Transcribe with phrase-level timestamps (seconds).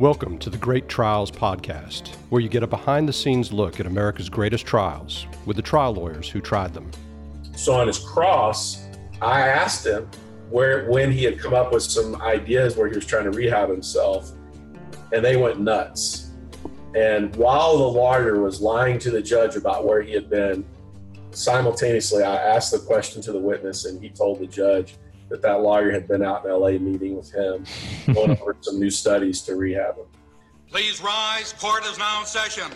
[0.00, 3.86] Welcome to the Great Trials Podcast, where you get a behind the scenes look at
[3.86, 6.90] America's greatest trials with the trial lawyers who tried them.
[7.54, 8.82] So on his cross,
[9.20, 10.08] I asked him
[10.48, 13.68] where when he had come up with some ideas where he was trying to rehab
[13.68, 14.32] himself,
[15.12, 16.30] and they went nuts.
[16.94, 20.64] And while the lawyer was lying to the judge about where he had been,
[21.32, 24.94] simultaneously I asked the question to the witness, and he told the judge
[25.30, 27.64] that that lawyer had been out in LA meeting with him,
[28.12, 30.06] going over some new studies to rehab him.
[30.68, 31.52] Please rise.
[31.52, 32.70] Court is now in session.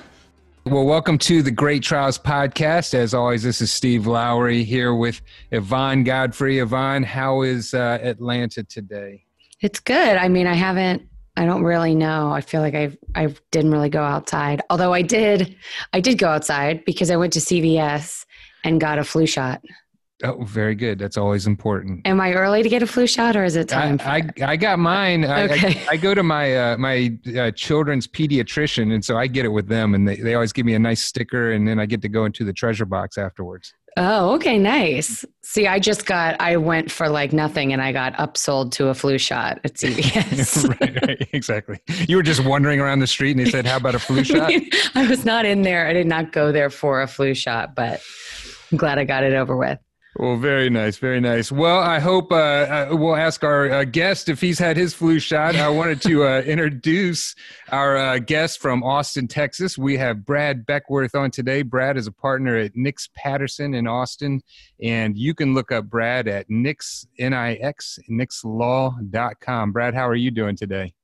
[0.65, 2.95] Well, welcome to the Great Trials Podcast.
[2.95, 6.61] As always, this is Steve Lowry here with Yvonne Godfrey.
[6.61, 9.25] Yvonne, how is uh, Atlanta today?
[9.61, 10.17] It's good.
[10.17, 11.03] I mean, I haven't.
[11.37, 12.31] I don't really know.
[12.31, 14.63] I feel like I I didn't really go outside.
[14.71, 15.57] Although I did,
[15.93, 18.25] I did go outside because I went to CVS
[18.63, 19.61] and got a flu shot.
[20.25, 20.99] Oh, very good.
[20.99, 22.07] That's always important.
[22.07, 24.01] Am I early to get a flu shot, or is it time?
[24.03, 25.25] I, I, I, got mine.
[25.25, 25.67] Okay.
[25.67, 29.45] I, I, I go to my uh, my uh, children's pediatrician, and so I get
[29.45, 31.85] it with them, and they, they always give me a nice sticker, and then I
[31.85, 33.75] get to go into the treasure box afterwards.
[33.97, 35.25] Oh, okay, nice.
[35.45, 38.95] See, I just got, I went for like nothing and I got upsold to a
[38.95, 40.81] flu shot at CVS.
[40.81, 41.79] right, right, exactly.
[42.09, 44.51] You were just wandering around the street and they said, How about a flu shot?
[44.97, 45.87] I was not in there.
[45.87, 48.03] I did not go there for a flu shot, but
[48.73, 49.79] I'm glad I got it over with.
[50.17, 51.51] Well, very nice, very nice.
[51.51, 55.19] Well, I hope uh, uh, we'll ask our uh, guest if he's had his flu
[55.19, 55.57] shot.
[55.57, 57.35] I wanted to uh, introduce
[57.73, 59.77] our uh, guest from Austin, Texas.
[59.77, 61.63] We have Brad Beckworth on today.
[61.63, 64.41] Brad is a partner at Nix Patterson in Austin,
[64.81, 69.73] and you can look up Brad at Nix, N-I-X, nixlaw.com.
[69.73, 70.95] Brad, how are you doing today?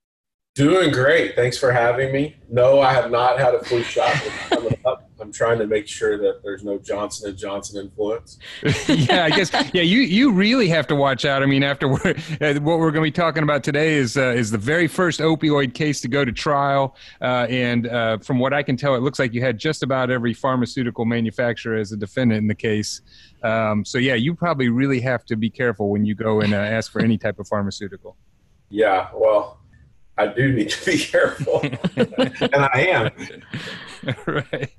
[0.54, 1.34] Doing great.
[1.34, 2.36] Thanks for having me.
[2.48, 4.14] No, I have not had a flu shot
[4.48, 5.09] coming up.
[5.20, 8.38] I'm trying to make sure that there's no Johnson and Johnson influence.
[8.88, 9.52] yeah, I guess.
[9.72, 11.42] Yeah, you you really have to watch out.
[11.42, 14.30] I mean, after we're, uh, what we're going to be talking about today is uh,
[14.30, 18.52] is the very first opioid case to go to trial, uh, and uh, from what
[18.52, 21.96] I can tell, it looks like you had just about every pharmaceutical manufacturer as a
[21.96, 23.02] defendant in the case.
[23.42, 26.56] Um, so yeah, you probably really have to be careful when you go and uh,
[26.56, 28.16] ask for any type of pharmaceutical.
[28.68, 29.58] Yeah, well,
[30.16, 31.60] I do need to be careful,
[31.96, 34.16] and I am.
[34.26, 34.70] right.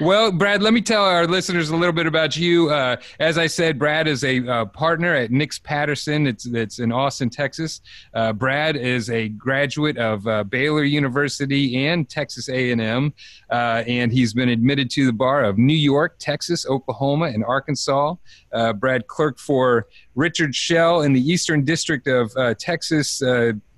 [0.00, 2.70] Well, Brad, let me tell our listeners a little bit about you.
[2.70, 6.26] Uh, as I said, Brad is a uh, partner at Nix Patterson.
[6.26, 7.80] It's it's in Austin, Texas.
[8.14, 13.12] Uh, Brad is a graduate of uh, Baylor University and Texas A&M,
[13.50, 18.14] uh, and he's been admitted to the bar of New York, Texas, Oklahoma, and Arkansas.
[18.52, 23.22] Uh, Brad clerked for Richard Schell in the Eastern District of Texas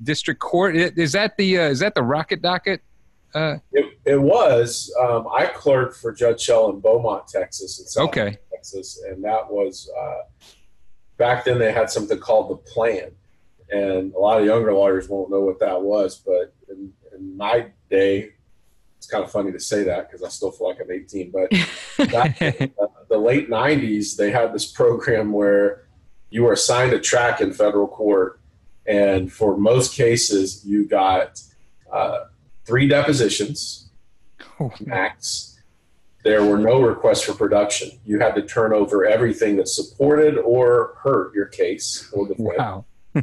[0.03, 0.77] District Court.
[0.77, 2.83] Is that the is that the Rocket Docket?
[3.35, 4.95] Uh, it, it was.
[5.01, 8.39] Um, I clerked for Judge Schell in Beaumont, Texas, in South okay.
[8.53, 10.49] Texas, and that was uh,
[11.17, 11.59] back then.
[11.59, 13.11] They had something called the plan,
[13.71, 16.17] and a lot of younger lawyers won't know what that was.
[16.17, 18.33] But in, in my day,
[18.99, 21.31] it's kind of funny to say that because I still feel like I'm 18.
[21.31, 25.87] But back in uh, the late 90s, they had this program where
[26.31, 28.41] you were assigned a track in federal court,
[28.87, 31.41] and for most cases, you got
[31.93, 32.25] uh,
[32.65, 33.91] three depositions
[34.61, 35.59] oh, max.
[36.23, 37.99] There were no requests for production.
[38.05, 42.85] You had to turn over everything that supported or hurt your case or the Wow.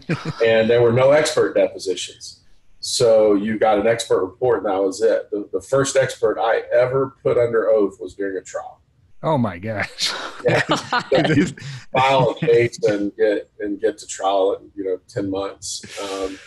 [0.44, 2.42] and there were no expert depositions.
[2.80, 5.30] So you got an expert report, and that was it.
[5.32, 8.82] The, the first expert I ever put under oath was during a trial.
[9.24, 10.14] Oh my gosh!
[10.48, 10.60] yeah,
[11.92, 15.84] file a case and get and get to trial in you know ten months.
[16.02, 16.38] Um,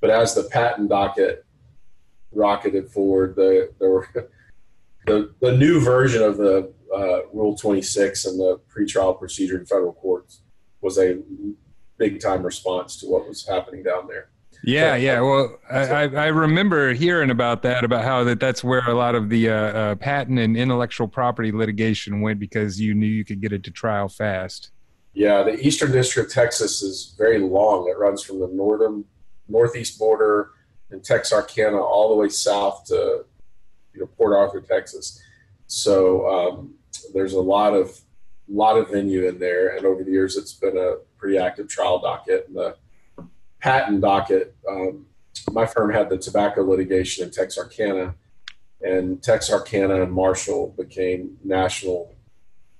[0.00, 1.44] but as the patent docket
[2.32, 3.36] rocketed forward.
[3.36, 4.08] The there were
[5.06, 9.92] the the new version of the uh, Rule 26 and the pretrial procedure in federal
[9.92, 10.40] courts
[10.80, 11.18] was a
[11.98, 14.30] big time response to what was happening down there.
[14.64, 15.20] Yeah, yeah.
[15.20, 19.28] Well, I, I remember hearing about that, about how that that's where a lot of
[19.28, 23.52] the uh, uh, patent and intellectual property litigation went because you knew you could get
[23.52, 24.70] it to trial fast.
[25.14, 27.88] Yeah, the Eastern District of Texas is very long.
[27.88, 29.04] It runs from the northern
[29.48, 30.50] northeast border
[30.90, 33.24] in Texarkana all the way south to
[33.94, 35.22] you know Port Arthur, Texas.
[35.66, 36.74] So um,
[37.14, 37.98] there's a lot of
[38.48, 41.98] lot of venue in there, and over the years it's been a pretty active trial
[41.98, 42.46] docket.
[42.48, 42.76] And the
[43.60, 45.06] patent docket, um,
[45.52, 48.14] my firm had the tobacco litigation in Texarkana,
[48.80, 52.14] and Texarkana and Marshall became national,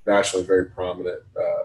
[0.06, 1.64] nationally very prominent uh,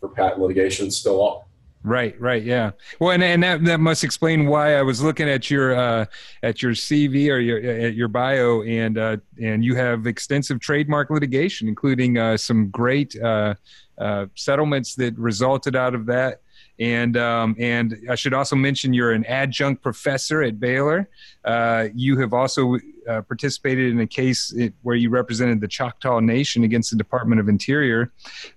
[0.00, 0.90] for patent litigation.
[0.90, 1.42] Still are.
[1.84, 2.72] Right, right, yeah.
[3.00, 6.06] Well, and, and that that must explain why I was looking at your uh,
[6.42, 11.10] at your CV or your at your bio, and uh, and you have extensive trademark
[11.10, 13.54] litigation, including uh, some great uh,
[13.98, 16.42] uh, settlements that resulted out of that.
[16.78, 21.08] And um, and I should also mention you're an adjunct professor at Baylor.
[21.44, 22.78] Uh, you have also
[23.08, 27.48] uh, participated in a case where you represented the Choctaw Nation against the Department of
[27.48, 28.12] Interior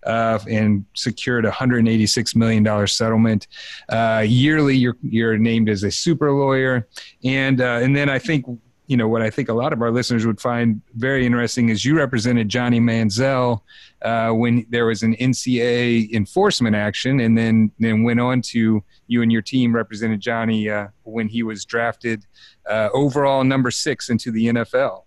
[0.05, 3.47] uh, and secured a $186 million settlement.
[3.89, 6.87] Uh, yearly, you're, you're named as a super lawyer.
[7.23, 8.45] And, uh, and then I think
[8.87, 11.83] you know what I think a lot of our listeners would find very interesting is
[11.83, 13.61] you represented Johnny Manziel
[14.03, 19.21] uh, when there was an NCAA enforcement action, and then then went on to you
[19.23, 20.69] and your team represented Johnny
[21.03, 22.25] when he was drafted
[22.69, 25.03] uh, overall number six into the NFL.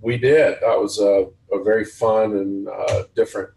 [0.00, 0.58] We did.
[0.60, 3.50] That was a, a very fun and uh, different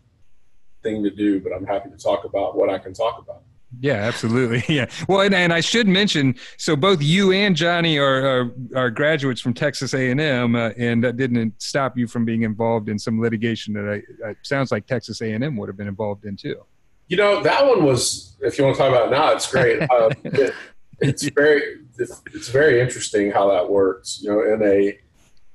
[0.81, 3.43] thing to do, but I'm happy to talk about what I can talk about.
[3.79, 4.63] Yeah, absolutely.
[4.73, 4.85] Yeah.
[5.07, 9.41] Well, and, and I should mention, so both you and Johnny are are, are graduates
[9.41, 12.97] from Texas A and M, uh, and that didn't stop you from being involved in
[12.97, 16.37] some litigation that I, sounds like Texas A and M would have been involved in
[16.37, 16.63] too.
[17.07, 18.37] You know, that one was.
[18.39, 19.81] If you want to talk about it now, it's great.
[19.91, 20.53] Uh, it,
[21.01, 24.19] it's very it's, it's, very interesting how that works.
[24.21, 24.99] You know, in a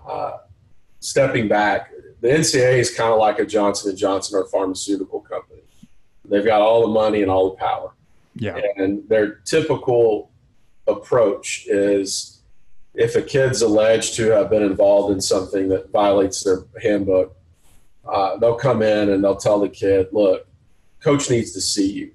[0.08, 0.38] uh,
[1.00, 1.90] stepping back,
[2.20, 5.62] the NCAA is kind of like a Johnson and Johnson or pharmaceutical company.
[6.24, 7.92] They've got all the money and all the power
[8.38, 8.60] yeah.
[8.76, 10.30] And their typical
[10.86, 12.40] approach is
[12.94, 17.36] if a kid's alleged to have been involved in something that violates their handbook,
[18.06, 20.46] uh, they'll come in and they'll tell the kid, look,
[21.00, 22.12] coach needs to see you.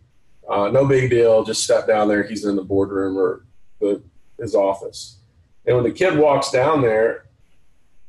[0.50, 1.44] Uh, no big deal.
[1.44, 2.23] Just step down there.
[2.23, 3.45] He's in the boardroom or
[3.79, 4.01] the,
[4.42, 5.20] his office.
[5.66, 7.26] And when the kid walks down there,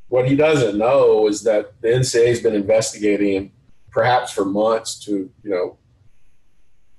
[0.09, 3.53] what he doesn't know is that the NCAA has been investigating him
[3.91, 5.79] perhaps for months to, you know,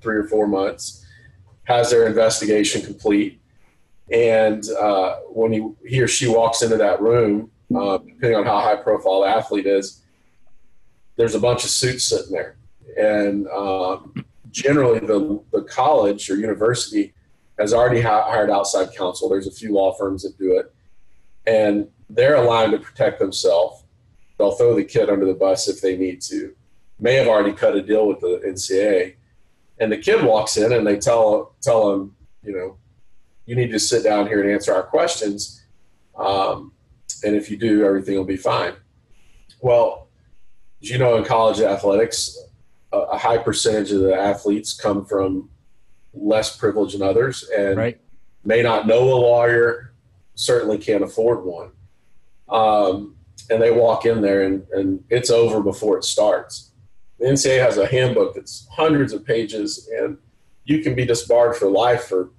[0.02, 1.06] three or four months
[1.64, 3.42] has their investigation complete.
[4.12, 8.60] And uh, when he, he or she walks into that room, uh, depending on how
[8.60, 10.02] high profile the athlete is,
[11.16, 12.58] there's a bunch of suits sitting there.
[12.98, 17.14] And um, generally, the, the college or university
[17.60, 19.30] has already hired outside counsel.
[19.30, 20.74] There's a few law firms that do it.
[21.46, 23.84] And they're aligned to protect themselves.
[24.38, 26.56] They'll throw the kid under the bus if they need to.
[27.00, 29.16] May have already cut a deal with the NCAA
[29.80, 32.78] and the kid walks in and they tell tell him, you know,
[33.46, 35.64] you need to sit down here and answer our questions,
[36.18, 36.72] um,
[37.24, 38.74] and if you do, everything will be fine.
[39.62, 40.08] Well,
[40.82, 42.38] as you know, in college athletics,
[42.92, 45.50] a high percentage of the athletes come from
[46.14, 48.00] less privilege than others, and right.
[48.44, 49.94] may not know a lawyer,
[50.36, 51.72] certainly can't afford one.
[52.50, 53.16] Um,
[53.50, 56.72] and they walk in there and, and it's over before it starts.
[57.20, 60.18] The NCAA has a handbook that's hundreds of pages, and
[60.66, 62.32] you can be disbarred for life for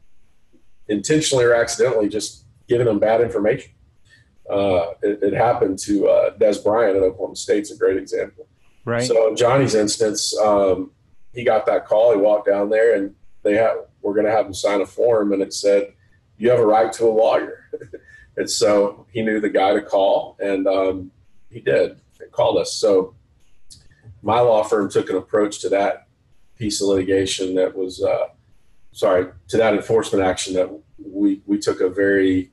[0.88, 3.72] intentionally or accidentally just giving them bad information.
[4.50, 8.46] Uh, it, it, happened to uh, Dez Bryant at Oklahoma State's a great example.
[8.84, 9.02] Right.
[9.02, 10.90] So in Johnny's instance, um,
[11.32, 12.12] he got that call.
[12.12, 13.14] He walked down there, and
[13.44, 15.92] they had we're going to have him sign a form, and it said
[16.36, 17.70] you have a right to a lawyer.
[18.36, 21.10] and so he knew the guy to call, and um,
[21.50, 22.00] he did.
[22.18, 22.74] He called us.
[22.74, 23.14] So
[24.22, 26.08] my law firm took an approach to that
[26.56, 28.28] piece of litigation that was, uh,
[28.92, 30.70] sorry, to that enforcement action that
[31.04, 32.50] we, we took a very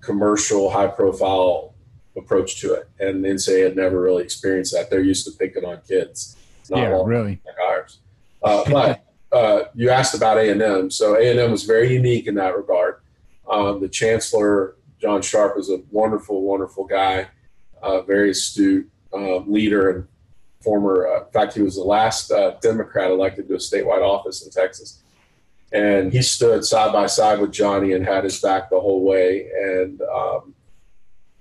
[0.00, 1.74] commercial, high profile
[2.16, 2.88] approach to it.
[3.00, 4.90] And the NCAA had never really experienced that.
[4.90, 6.36] They're used to picking on kids.
[6.68, 7.40] Not yeah, really.
[7.44, 7.98] Like ours.
[8.42, 10.90] Uh, but uh, you asked about A&M.
[10.90, 12.96] So A&M was very unique in that regard.
[13.50, 17.28] Um, the chancellor, John Sharp, is a wonderful, wonderful guy,
[17.82, 20.08] uh, very astute uh, leader and
[20.62, 24.44] former, uh, in fact, he was the last uh, Democrat elected to a statewide office
[24.44, 25.02] in Texas.
[25.72, 29.48] And he stood side by side with Johnny and had his back the whole way.
[29.50, 30.54] And um,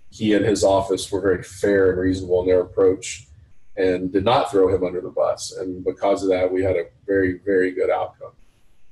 [0.10, 3.28] he and his office were very fair and reasonable in their approach
[3.78, 5.54] and did not throw him under the bus.
[5.58, 8.32] And because of that, we had a very, very good outcome.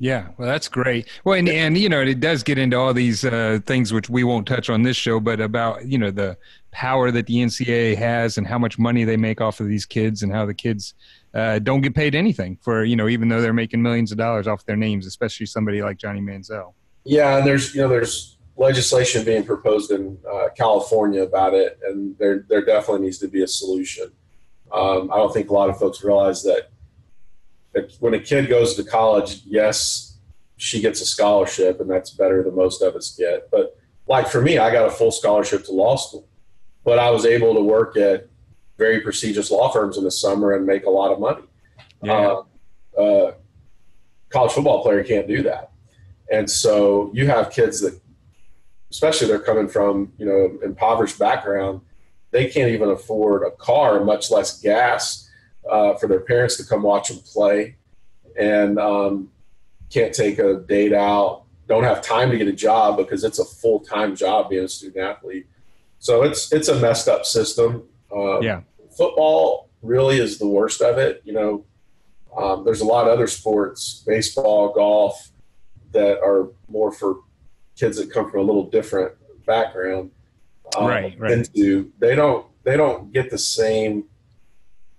[0.02, 1.10] Yeah, well, that's great.
[1.26, 4.24] Well, and, and you know, it does get into all these uh, things which we
[4.24, 6.38] won't touch on this show, but about you know the
[6.72, 10.24] power that the NCAA has and how much money they make off of these kids
[10.24, 10.94] and how the kids
[11.34, 14.48] uh, don't get paid anything for you know even though they're making millions of dollars
[14.48, 16.74] off their names, especially somebody like Johnny Manziel.
[17.04, 22.18] Yeah, and there's you know there's legislation being proposed in uh, California about it, and
[22.18, 24.14] there there definitely needs to be a solution.
[24.72, 26.70] Um, I don't think a lot of folks realize that
[28.00, 30.18] when a kid goes to college, yes,
[30.58, 33.50] she gets a scholarship, and that's better than most of us get.
[33.52, 36.28] But like for me, I got a full scholarship to law school,
[36.84, 38.28] but I was able to work at
[38.78, 41.44] very prestigious law firms in the summer and make a lot of money.
[42.02, 42.42] Yeah.
[42.98, 43.34] Uh, uh,
[44.30, 45.72] college football player can't do that,
[46.32, 48.00] and so you have kids that,
[48.92, 51.82] especially they're coming from you know impoverished background,
[52.32, 55.30] they can't even afford a car, much less gas
[55.70, 57.76] uh, for their parents to come watch them play.
[58.40, 59.30] And um,
[59.90, 63.46] can't take a date out, don't have time to get a job because it's a
[63.46, 65.48] full time job being a student athlete.
[66.00, 67.84] So it's it's a messed up system.
[68.14, 68.62] Um, yeah,
[68.98, 71.22] football really is the worst of it.
[71.26, 71.66] You know,
[72.36, 75.30] um, there's a lot of other sports, baseball, golf,
[75.92, 77.20] that are more for
[77.76, 79.14] kids that come from a little different
[79.46, 80.12] background.
[80.78, 81.32] Um, right, right.
[81.32, 84.06] Into they don't they don't get the same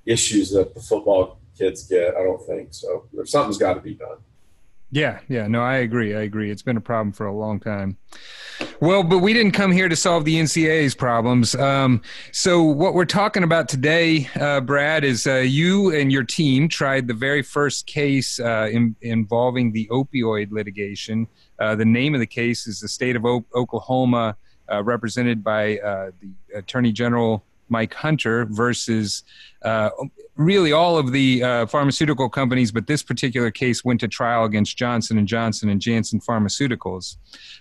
[0.06, 2.14] issues that the football kids get.
[2.16, 3.06] I don't think so.
[3.24, 4.18] Something's got to be done.
[4.92, 6.16] Yeah, yeah, no, I agree.
[6.16, 6.50] I agree.
[6.50, 7.96] It's been a problem for a long time.
[8.80, 11.54] Well, but we didn't come here to solve the NCAA's problems.
[11.54, 16.68] Um, so, what we're talking about today, uh, Brad, is uh, you and your team
[16.68, 21.28] tried the very first case uh, in, involving the opioid litigation.
[21.60, 24.36] Uh, the name of the case is the state of o- Oklahoma,
[24.78, 29.22] represented by uh, the Attorney General Mike Hunter versus
[29.62, 29.90] uh,
[30.36, 34.76] really all of the uh, pharmaceutical companies, but this particular case went to trial against
[34.76, 37.16] Johnson and Johnson and Janssen Pharmaceuticals.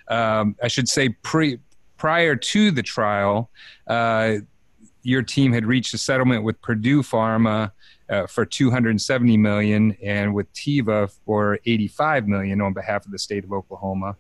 [0.07, 1.59] Um, I should say pre
[1.97, 3.49] prior to the trial,
[3.87, 4.35] uh,
[5.03, 7.71] your team had reached a settlement with Purdue Pharma
[8.09, 13.43] uh, for 270 million and with Teva for 85 million on behalf of the state
[13.43, 14.15] of Oklahoma.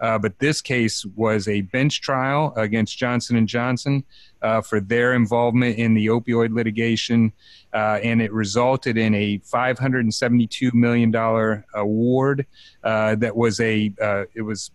[0.00, 4.04] Uh, but this case was a bench trial against Johnson and Johnson
[4.42, 7.32] uh, for their involvement in the opioid litigation,
[7.72, 12.46] uh, and it resulted in a 572 million dollar award
[12.82, 13.92] uh, that was a
[14.34, 14.70] it was.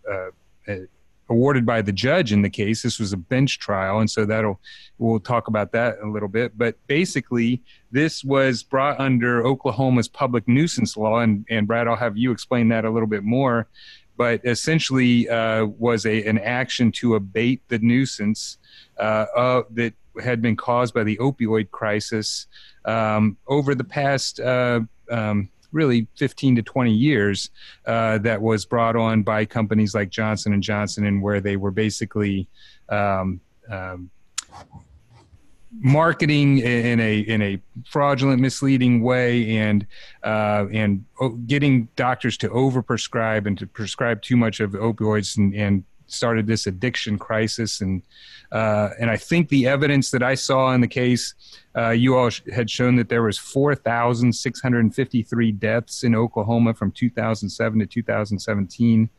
[0.67, 0.87] A,
[1.29, 2.81] awarded by the judge in the case.
[2.81, 4.59] This was a bench trial, and so that'll
[4.97, 6.57] we'll talk about that a little bit.
[6.57, 12.17] But basically, this was brought under Oklahoma's public nuisance law, and and Brad, I'll have
[12.17, 13.67] you explain that a little bit more.
[14.17, 18.57] But essentially, uh, was a an action to abate the nuisance
[18.97, 22.47] uh, uh, that had been caused by the opioid crisis
[22.85, 24.39] um, over the past.
[24.39, 27.49] Uh, um, really 15 to 20 years
[27.85, 31.71] uh, that was brought on by companies like Johnson and Johnson, and where they were
[31.71, 32.47] basically
[32.89, 34.09] um, um,
[35.79, 39.85] marketing in a in a fraudulent, misleading way, and
[40.23, 41.05] uh, and
[41.47, 46.67] getting doctors to overprescribe and to prescribe too much of opioids, and, and started this
[46.67, 47.79] addiction crisis.
[47.81, 48.01] And
[48.51, 51.33] uh, and I think the evidence that I saw in the case
[51.77, 57.79] uh, you all sh- had shown that there was 4,653 deaths in Oklahoma from 2007
[57.79, 59.09] to 2017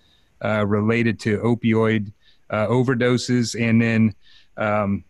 [0.45, 2.13] uh, related to opioid
[2.51, 4.15] uh, overdoses, and then
[4.57, 5.05] um,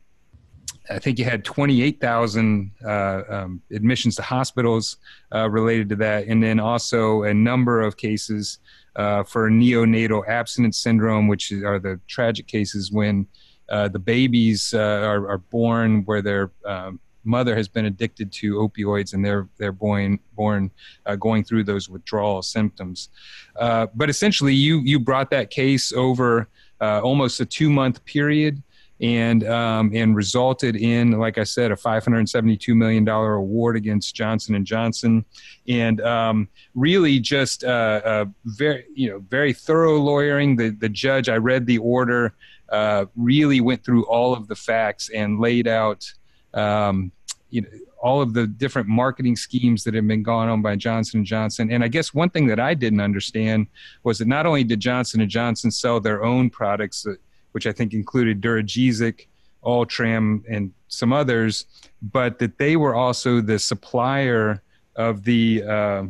[0.89, 4.97] I think you had 28,000 uh, um, admissions to hospitals
[5.35, 8.59] uh, related to that, and then also a number of cases
[8.97, 13.27] uh, for neonatal abstinence syndrome, which are the tragic cases when
[13.69, 19.25] the babies are, are, born where they're um, mother has been addicted to opioids and
[19.25, 20.71] they're they're born born
[21.07, 23.09] uh, going through those withdrawal symptoms.
[23.57, 26.49] Uh, but essentially, you you brought that case over
[26.81, 28.63] uh, almost a two month period.
[29.01, 34.55] And um, and resulted in, like I said, a 572 million dollar award against Johnson
[34.55, 35.25] and Johnson,
[35.67, 40.55] and um, really just uh, very you know very thorough lawyering.
[40.55, 42.35] The the judge, I read the order,
[42.69, 46.13] uh, really went through all of the facts and laid out
[46.53, 47.11] um,
[47.49, 47.69] you know
[48.01, 51.71] all of the different marketing schemes that have been going on by Johnson and Johnson.
[51.71, 53.67] And I guess one thing that I didn't understand
[54.03, 57.15] was that not only did Johnson and Johnson sell their own products, uh,
[57.53, 59.27] which I think included Duragesic,
[59.65, 61.67] Ultram, and some others,
[62.03, 64.63] but that they were also the supplier
[64.97, 66.05] of the uh,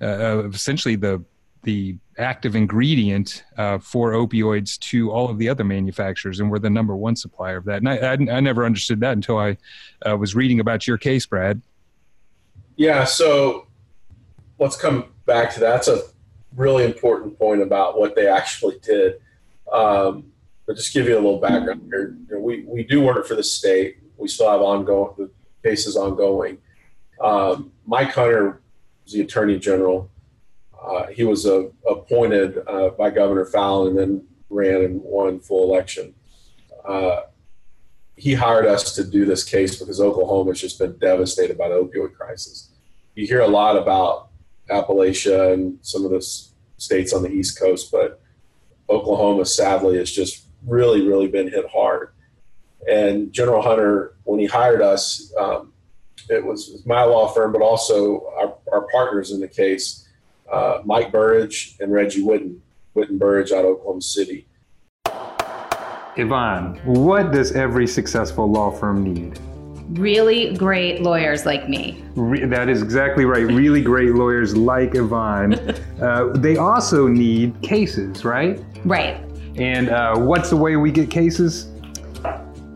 [0.00, 1.22] uh, essentially the
[1.62, 6.70] the active ingredient uh, for opioids to all of the other manufacturers, and we're the
[6.70, 7.78] number one supplier of that.
[7.78, 9.56] And I, I, I never understood that until I
[10.06, 11.60] uh, was reading about your case, Brad.
[12.76, 13.66] Yeah, so
[14.58, 15.72] let's come back to that.
[15.72, 16.02] That's a
[16.54, 19.14] really important point about what they actually did.
[19.72, 20.32] Um,
[20.66, 22.16] but just give you a little background here.
[22.38, 23.98] We, we do work for the state.
[24.16, 25.30] We still have ongoing the
[25.62, 26.58] cases ongoing.
[27.20, 28.60] Um, Mike Hunter
[29.04, 30.10] was the attorney general
[30.84, 35.70] uh, he was uh, appointed uh, by Governor Fallin and then ran and won full
[35.72, 36.14] election.
[36.86, 37.22] Uh,
[38.16, 41.74] he hired us to do this case because Oklahoma has just been devastated by the
[41.74, 42.70] opioid crisis.
[43.14, 44.28] You hear a lot about
[44.70, 46.20] Appalachia and some of the
[46.76, 48.20] states on the East Coast, but
[48.90, 52.10] Oklahoma sadly is just really, really been hit hard.
[52.90, 55.72] And General Hunter, when he hired us, um,
[56.28, 60.08] it was my law firm, but also our, our partners in the case
[60.50, 62.58] uh, Mike Burrage and Reggie Whitten,
[62.94, 64.46] Whitten Burrage out of Oklahoma City.
[66.16, 69.38] Yvonne, what does every successful law firm need?
[69.90, 72.02] really great lawyers like me.
[72.14, 73.46] Re- that is exactly right.
[73.46, 75.54] Really great lawyers like Yvonne.
[75.94, 78.60] Uh, they also need cases, right?
[78.84, 79.24] Right.
[79.56, 81.68] And uh, what's the way we get cases?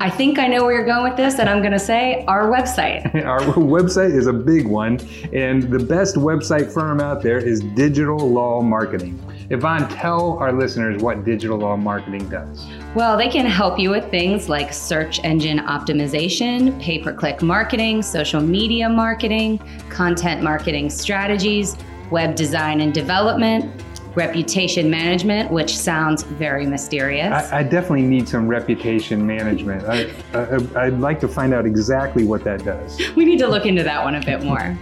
[0.00, 2.48] I think I know where you're going with this, and I'm going to say our
[2.48, 3.12] website.
[3.26, 5.00] Our website is a big one,
[5.32, 9.20] and the best website firm out there is Digital Law Marketing.
[9.50, 12.66] Yvonne, tell our listeners what Digital Law Marketing does.
[12.94, 18.02] Well, they can help you with things like search engine optimization, pay per click marketing,
[18.02, 19.58] social media marketing,
[19.88, 21.76] content marketing strategies,
[22.10, 23.82] web design and development,
[24.14, 27.32] reputation management, which sounds very mysterious.
[27.32, 29.84] I, I definitely need some reputation management.
[29.84, 33.00] I, I, I'd like to find out exactly what that does.
[33.16, 34.76] we need to look into that one a bit more.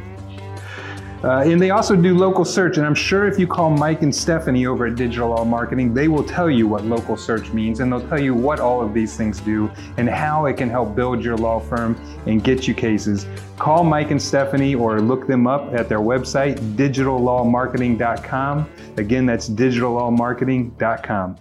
[1.24, 2.76] Uh, and they also do local search.
[2.76, 6.08] And I'm sure if you call Mike and Stephanie over at Digital Law Marketing, they
[6.08, 9.16] will tell you what local search means and they'll tell you what all of these
[9.16, 13.26] things do and how it can help build your law firm and get you cases.
[13.58, 18.68] Call Mike and Stephanie or look them up at their website, digitallawmarketing.com.
[18.96, 21.36] Again, that's digitallawmarketing.com.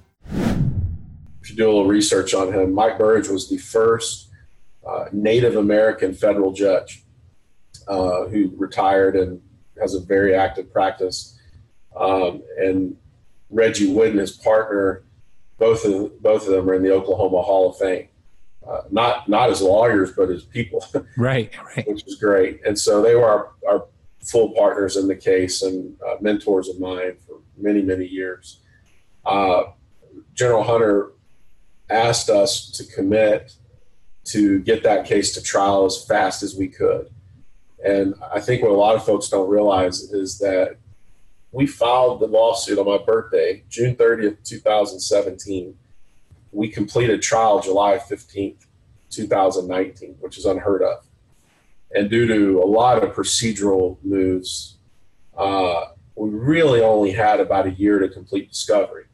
[1.41, 4.31] If you do a little research on him, Mike Burrage was the first
[4.85, 7.03] uh, Native American federal judge
[7.87, 9.41] uh, who retired and
[9.79, 11.39] has a very active practice.
[11.95, 12.97] Um, and
[13.49, 15.03] Reggie Wood and his partner,
[15.57, 18.07] both of both of them are in the Oklahoma Hall of Fame.
[18.67, 20.83] Uh, not not as lawyers, but as people,
[21.17, 21.87] Right, right.
[21.87, 22.61] which is great.
[22.65, 23.85] And so they were our, our
[24.23, 28.59] full partners in the case and uh, mentors of mine for many many years.
[29.25, 29.63] Uh,
[30.33, 31.11] General Hunter
[31.89, 33.53] asked us to commit
[34.25, 37.09] to get that case to trial as fast as we could.
[37.85, 40.77] And I think what a lot of folks don't realize is that
[41.51, 45.77] we filed the lawsuit on my birthday, June 30th, 2017.
[46.51, 48.65] We completed trial July 15th,
[49.11, 51.05] 2019, which is unheard of.
[51.93, 54.77] And due to a lot of procedural moves,
[55.37, 59.05] uh, we really only had about a year to complete discovery.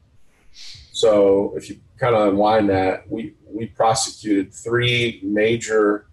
[0.93, 6.07] So if you kind of unwind that, we, we prosecuted three major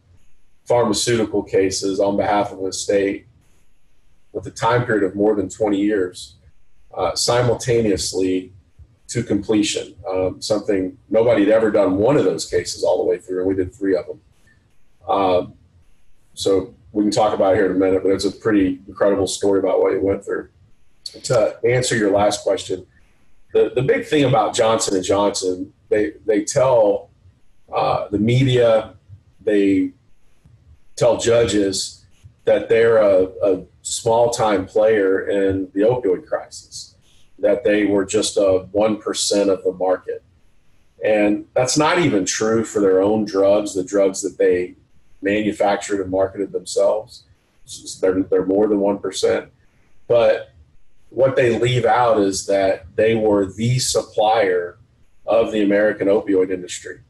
[0.68, 3.26] pharmaceutical cases on behalf of the state
[4.33, 6.37] with a time period of more than 20 years
[6.94, 8.52] uh, simultaneously
[9.09, 9.94] to completion.
[10.07, 13.48] Um, something nobody had ever done one of those cases all the way through, and
[13.48, 14.20] we did three of them.
[15.09, 15.54] Um,
[16.35, 19.26] so we can talk about it here in a minute, but it's a pretty incredible
[19.26, 20.50] story about what he went through.
[21.04, 22.87] To answer your last question,
[23.54, 27.09] the, the big thing about Johnson and Johnson, they they tell
[27.74, 28.94] uh, the media,
[29.40, 29.92] they
[30.98, 32.04] tell judges
[32.44, 36.94] that they're a, a small time player in the opioid crisis,
[37.38, 40.22] that they were just a 1% of the market.
[41.04, 44.74] And that's not even true for their own drugs, the drugs that they
[45.22, 47.24] manufactured and marketed themselves.
[48.00, 49.48] They're, they're more than 1%.
[50.08, 50.52] But
[51.11, 54.78] what they leave out is that they were the supplier
[55.26, 57.00] of the American opioid industry.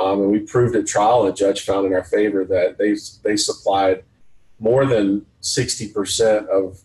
[0.00, 2.96] Um, and we proved at trial, and a judge found in our favor that they
[3.22, 4.04] they supplied
[4.58, 6.80] more than sixty percent of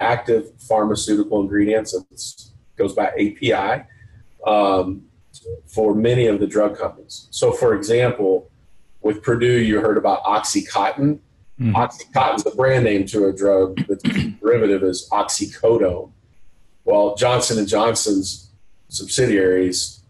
[0.00, 1.94] active pharmaceutical ingredients.
[1.94, 3.84] It goes by API
[4.46, 5.04] um,
[5.66, 7.28] for many of the drug companies.
[7.30, 8.50] So, for example,
[9.02, 11.20] with Purdue, you heard about OxyContin.
[11.60, 11.72] Mhm.
[11.72, 13.76] OxyContin is a brand name to a drug.
[13.86, 13.96] The
[14.40, 16.10] derivative is oxycodone.
[16.84, 18.50] Well, Johnson and Johnson's
[18.88, 20.02] subsidiaries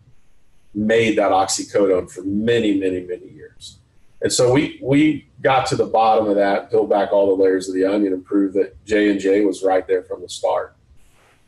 [0.76, 3.78] made that oxycodone for many, many, many years.
[4.22, 7.68] And so we we got to the bottom of that, peeled back all the layers
[7.68, 10.76] of the onion, and proved that J and J was right there from the start.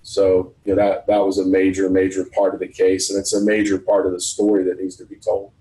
[0.02, 3.34] So you know that that was a major, major part of the case, and it's
[3.34, 5.52] a major part of the story that needs to be told.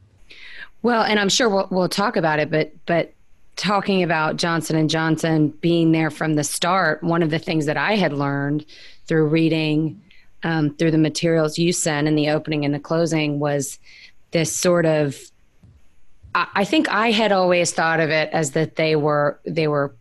[0.82, 3.14] Well, and I'm sure we'll, we'll talk about it, but but
[3.56, 7.78] talking about Johnson and Johnson being there from the start, one of the things that
[7.78, 8.66] I had learned
[9.08, 10.02] through reading
[10.44, 13.80] um, through the materials you sent in the opening and the closing was
[14.32, 15.18] this sort of.
[16.36, 19.96] I, think I had always thought of it as that they were they were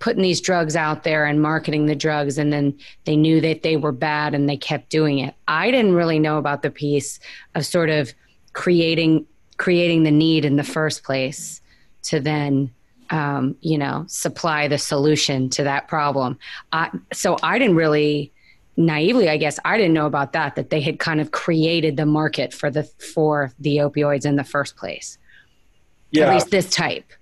[0.00, 3.76] putting these drugs out there and marketing the drugs and then they knew that they
[3.76, 5.34] were bad and they kept doing it.
[5.46, 7.20] I didn't really know about the piece
[7.54, 8.12] of sort of
[8.54, 11.60] creating creating the need in the first place
[12.02, 12.70] to then
[13.10, 16.38] um, you know supply the solution to that problem
[16.72, 18.32] I, so i didn't really
[18.76, 22.06] naively i guess i didn't know about that that they had kind of created the
[22.06, 25.18] market for the for the opioids in the first place
[26.10, 26.26] yeah.
[26.26, 27.12] at least this type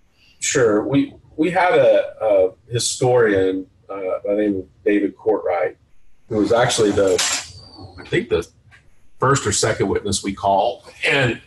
[0.45, 0.87] Sure.
[0.87, 5.79] We we had a, a historian uh, by the name of David Courtwright,
[6.29, 7.14] who was actually the
[7.99, 8.47] I think the
[9.19, 11.40] first or second witness we called, and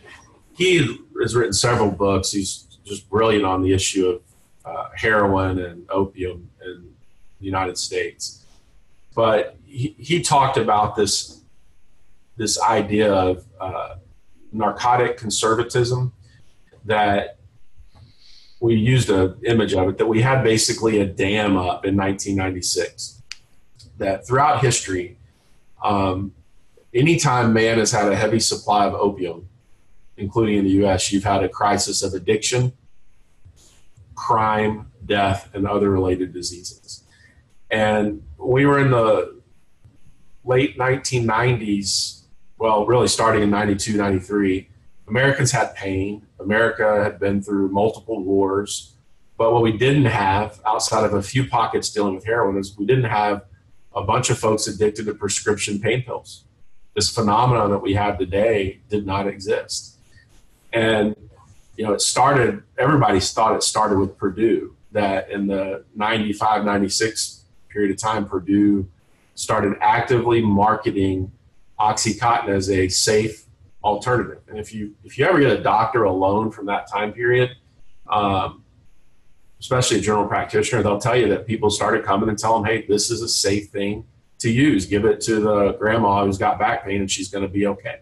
[0.56, 2.32] he has written several books.
[2.32, 4.22] He's just brilliant on the issue of
[4.64, 6.92] uh, heroin and opium in
[7.38, 8.44] the United States.
[9.14, 11.42] But he, he talked about this
[12.36, 13.96] this idea of uh,
[14.52, 16.12] narcotic conservatism
[16.84, 17.38] that
[18.60, 23.22] we used an image of it that we had basically a dam up in 1996
[23.98, 25.18] that throughout history
[25.84, 26.32] um,
[26.94, 29.48] anytime man has had a heavy supply of opium
[30.16, 32.72] including in the us you've had a crisis of addiction
[34.14, 37.04] crime death and other related diseases.
[37.70, 39.37] And we were in the
[40.48, 42.22] late 1990s
[42.58, 44.68] well really starting in 92 93
[45.06, 48.94] americans had pain America had been through multiple wars,
[49.36, 52.86] but what we didn't have outside of a few pockets dealing with heroin is we
[52.86, 53.44] didn't have
[53.94, 56.44] a bunch of folks addicted to prescription pain pills.
[56.94, 59.96] This phenomenon that we have today did not exist.
[60.72, 61.16] And,
[61.76, 67.44] you know, it started, everybody thought it started with Purdue, that in the 95, 96
[67.68, 68.88] period of time, Purdue
[69.38, 71.30] started actively marketing
[71.78, 73.44] Oxycontin as a safe
[73.84, 74.42] alternative.
[74.48, 77.50] And if you if you ever get a doctor alone from that time period,
[78.10, 78.64] um,
[79.60, 82.84] especially a general practitioner, they'll tell you that people started coming and tell them, "Hey,
[82.86, 84.04] this is a safe thing
[84.40, 84.86] to use.
[84.86, 88.00] Give it to the grandma who's got back pain, and she's going to be okay."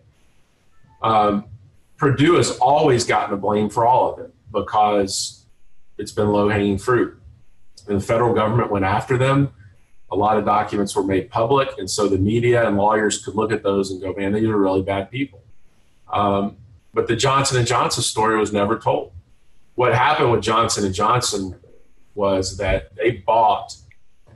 [1.03, 1.45] Um,
[1.99, 5.45] Purdue has always gotten the blame for all of it because
[5.99, 7.19] it's been low hanging fruit.
[7.89, 9.53] And the federal government went after them.
[10.11, 13.51] A lot of documents were made public, and so the media and lawyers could look
[13.51, 15.43] at those and go, "Man, these are really bad people."
[16.13, 16.57] Um,
[16.95, 19.13] but the Johnson and Johnson story was never told.
[19.75, 21.57] What happened with Johnson and Johnson
[22.15, 23.77] was that they bought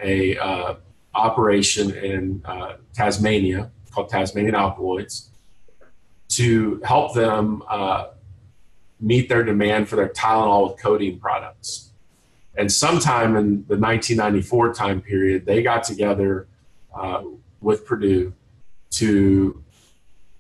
[0.03, 0.75] a uh,
[1.15, 5.31] operation in uh, Tasmania called Tasmanian Alkaloids
[6.29, 8.09] to help them uh,
[9.01, 11.90] meet their demand for their Tylenol with codeine products.
[12.61, 16.47] And sometime in the 1994 time period, they got together
[16.95, 17.23] uh,
[17.63, 18.35] with Purdue
[18.91, 19.65] to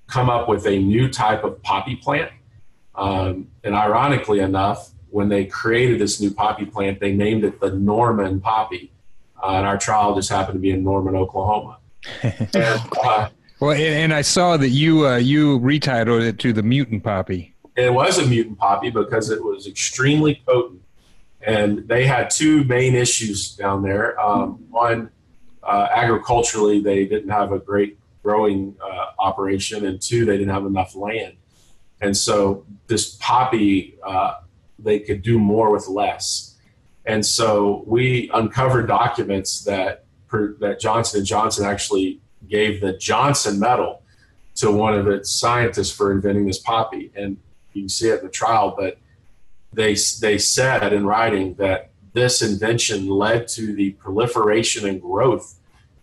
[0.06, 2.30] come up with a new type of poppy plant.
[2.94, 7.70] Um, and ironically enough, when they created this new poppy plant, they named it the
[7.70, 8.92] Norman poppy.
[9.42, 11.78] Uh, and our trial just happened to be in Norman, Oklahoma.
[12.22, 13.30] and, uh,
[13.60, 17.54] well, and, and, I saw that you uh, you retitled it to the mutant poppy.
[17.76, 20.82] It was a mutant poppy because it was extremely potent,
[21.42, 24.18] and they had two main issues down there.
[24.20, 25.10] Um, one,
[25.62, 30.66] uh, agriculturally, they didn't have a great growing uh, operation, and two, they didn't have
[30.66, 31.34] enough land.
[32.00, 34.34] And so this poppy, uh,
[34.78, 36.56] they could do more with less.
[37.06, 43.58] And so we uncovered documents that per, that Johnson and Johnson actually gave the Johnson
[43.58, 44.02] Medal
[44.56, 47.10] to one of its scientists for inventing this poppy.
[47.14, 47.38] And
[47.72, 48.98] you can see it in the trial, but
[49.72, 55.56] they they said in writing that this invention led to the proliferation and growth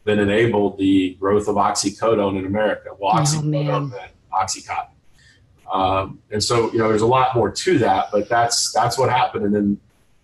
[0.06, 2.90] that enabled the growth of oxycodone in America.
[2.98, 4.90] Well, oh, oxycodone oh, oxycontin.
[5.72, 9.10] Um, and so, you know, there's a lot more to that, but that's that's what
[9.10, 9.46] happened.
[9.46, 9.80] And then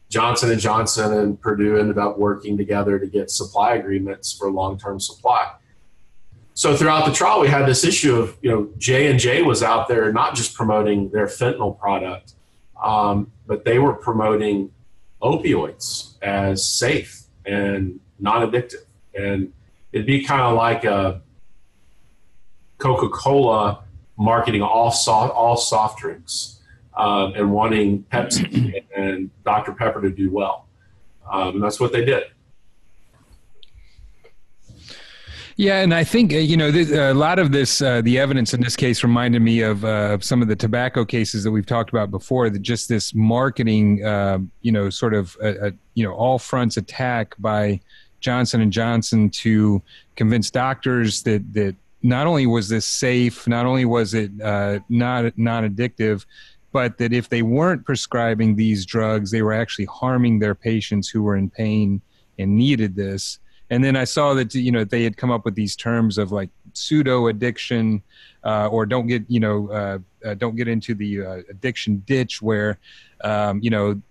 [0.09, 5.01] Johnson and Johnson and Purdue ended up working together to get supply agreements for long-term
[5.01, 5.51] supply.
[6.53, 9.63] So throughout the trial, we had this issue of you know J and J was
[9.63, 12.33] out there not just promoting their fentanyl product,
[12.81, 14.71] um, but they were promoting
[15.21, 18.85] opioids as safe and non-addictive.
[19.17, 19.53] And
[19.91, 21.21] it'd be kind of like a
[22.77, 23.83] Coca-Cola
[24.17, 26.59] marketing all soft all soft drinks
[26.95, 30.67] um, and wanting Pepsi and Dr Pepper to do well,
[31.31, 32.23] um, and that's what they did.
[35.55, 38.53] Yeah, and I think uh, you know this, a lot of this, uh, the evidence
[38.53, 41.91] in this case reminded me of uh, some of the tobacco cases that we've talked
[41.91, 42.49] about before.
[42.49, 46.77] That just this marketing, uh, you know, sort of a, a, you know all fronts
[46.77, 47.79] attack by
[48.19, 49.81] Johnson and Johnson to
[50.15, 55.37] convince doctors that that not only was this safe, not only was it uh, not
[55.37, 56.25] non-addictive,
[56.71, 61.21] but that if they weren't prescribing these drugs, they were actually harming their patients who
[61.21, 62.01] were in pain
[62.39, 63.39] and needed this.
[63.69, 66.31] And then I saw that you know they had come up with these terms of
[66.31, 68.03] like pseudo addiction,
[68.43, 72.41] uh, or don't get you know uh, uh, don't get into the uh, addiction ditch
[72.41, 72.77] where
[73.23, 74.01] um, you know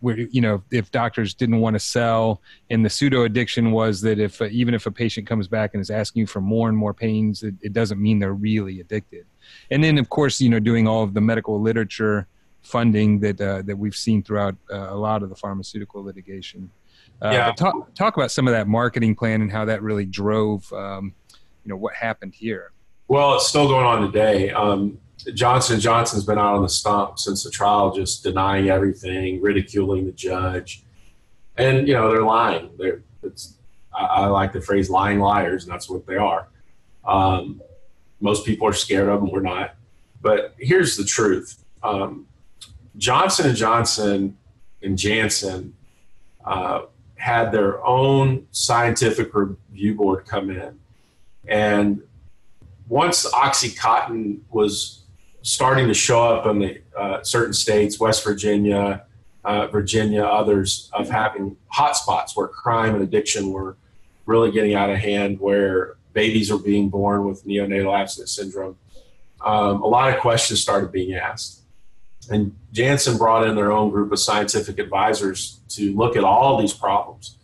[0.00, 2.40] where you know if doctors didn't want to sell
[2.70, 5.80] and the pseudo addiction was that if uh, even if a patient comes back and
[5.80, 9.24] is asking you for more and more pains it, it, doesn't mean they're really addicted.
[9.70, 12.26] And then of course you know doing all of the medical literature
[12.62, 16.70] funding that uh, that we've seen throughout a lot of the pharmaceutical litigation
[17.22, 17.52] uh, yeah.
[17.52, 21.68] talk talk about some of that marketing plan and how that really drove um, you
[21.70, 22.72] know what happened here
[23.08, 24.98] well it's still going on today um,
[25.32, 30.12] Johnson Johnson's been out on the stump since the trial, just denying everything, ridiculing the
[30.12, 30.84] judge,
[31.56, 32.70] and you know they're lying.
[32.76, 33.54] They're it's
[33.94, 36.48] I, I like the phrase "lying liars," and that's what they are.
[37.06, 37.62] Um,
[38.20, 39.30] most people are scared of them.
[39.30, 39.76] We're not.
[40.20, 42.26] But here's the truth: um,
[42.96, 44.36] Johnson and Johnson
[44.82, 45.74] and Janssen
[46.44, 46.82] uh,
[47.24, 50.78] had their own scientific review board come in,
[51.48, 52.02] and
[52.86, 55.04] once OxyContin was
[55.40, 59.06] starting to show up in the uh, certain states, West Virginia,
[59.42, 63.78] uh, Virginia, others, of having hotspots where crime and addiction were
[64.26, 68.76] really getting out of hand, where babies are being born with neonatal abstinence syndrome.
[69.42, 71.63] Um, a lot of questions started being asked.
[72.30, 76.72] And Janssen brought in their own group of scientific advisors to look at all these
[76.72, 77.38] problems.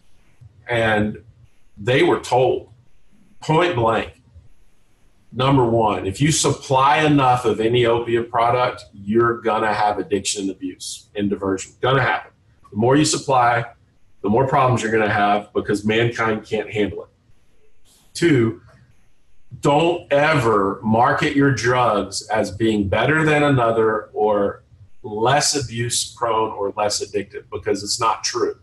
[0.68, 1.22] And
[1.76, 2.70] they were told
[3.40, 4.20] point blank
[5.32, 10.42] number one, if you supply enough of any opiate product, you're going to have addiction
[10.42, 11.72] and abuse and diversion.
[11.80, 12.32] Going to happen.
[12.70, 13.64] The more you supply,
[14.22, 17.10] the more problems you're going to have because mankind can't handle it.
[18.12, 18.60] Two,
[19.60, 24.62] don't ever market your drugs as being better than another or
[25.02, 28.58] less abuse prone or less addictive because it's not true.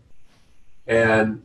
[0.86, 1.42] And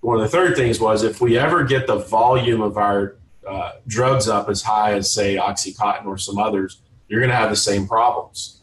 [0.00, 3.72] one of the third things was if we ever get the volume of our uh,
[3.86, 7.56] drugs up as high as, say, Oxycontin or some others, you're going to have the
[7.56, 8.60] same problems.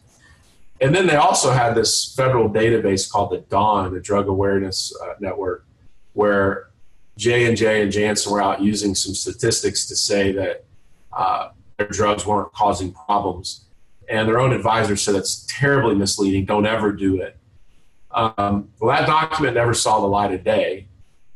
[0.80, 5.14] And then they also had this federal database called the DAWN, the Drug Awareness uh,
[5.20, 5.64] Network,
[6.12, 6.70] where
[7.16, 10.64] J and J and Janssen were out using some statistics to say that
[11.12, 13.66] uh, their drugs weren't causing problems,
[14.12, 16.44] and their own advisor said it's terribly misleading.
[16.44, 17.38] Don't ever do it.
[18.10, 20.88] Um, well, that document never saw the light of day.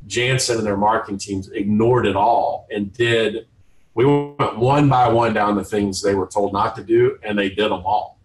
[0.06, 3.46] Janssen and their marketing teams ignored it all and did.
[3.94, 7.38] We went one by one down the things they were told not to do, and
[7.38, 8.20] they did them all.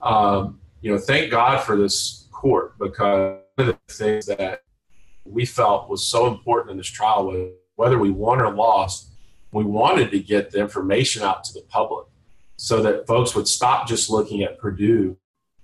[0.00, 4.64] Um, you know, thank God for this court because one of the things that
[5.24, 9.12] we felt was so important in this trial was whether we won or lost,
[9.52, 12.06] we wanted to get the information out to the public
[12.56, 15.16] so that folks would stop just looking at Purdue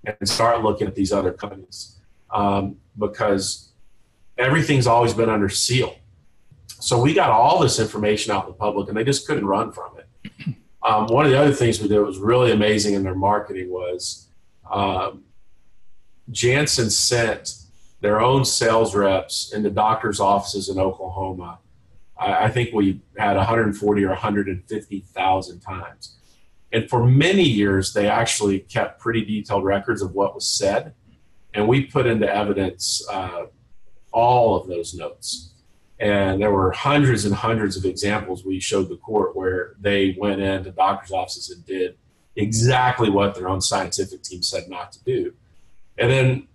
[0.05, 1.99] and start looking at these other companies
[2.31, 3.71] um, because
[4.37, 5.95] everything's always been under seal.
[6.67, 9.71] So we got all this information out in the public, and they just couldn't run
[9.71, 10.55] from it.
[10.83, 14.29] Um, one of the other things we did was really amazing in their marketing was
[14.71, 15.25] um,
[16.31, 17.53] Janssen sent
[17.99, 21.59] their own sales reps into doctors' offices in Oklahoma.
[22.19, 26.17] I, I think we had 140 or 150,000 times.
[26.73, 30.93] And for many years, they actually kept pretty detailed records of what was said.
[31.53, 33.47] And we put into evidence uh,
[34.11, 35.53] all of those notes.
[35.99, 40.41] And there were hundreds and hundreds of examples we showed the court where they went
[40.41, 41.97] into doctors' offices and did
[42.35, 45.33] exactly what their own scientific team said not to do.
[45.97, 46.47] And then,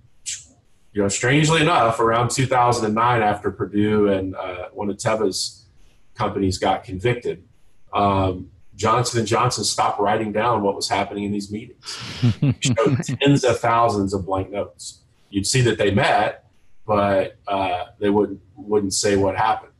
[0.92, 5.66] you know, strangely enough, around 2009, after Purdue and uh, one of Teva's
[6.14, 7.44] companies got convicted,
[7.92, 11.98] um, Johnson and Johnson stopped writing down what was happening in these meetings.
[12.60, 15.00] showed tens of thousands of blank notes.
[15.30, 16.44] You'd see that they met,
[16.86, 19.72] but uh, they wouldn't wouldn't say what happened.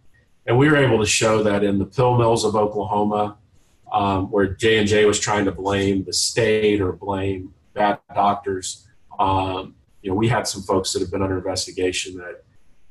[0.46, 3.36] And we were able to show that in the pill mills of Oklahoma,
[3.92, 8.88] um, where J and J was trying to blame the state or blame bad doctors.
[9.18, 12.44] Um, you know, we had some folks that have been under investigation that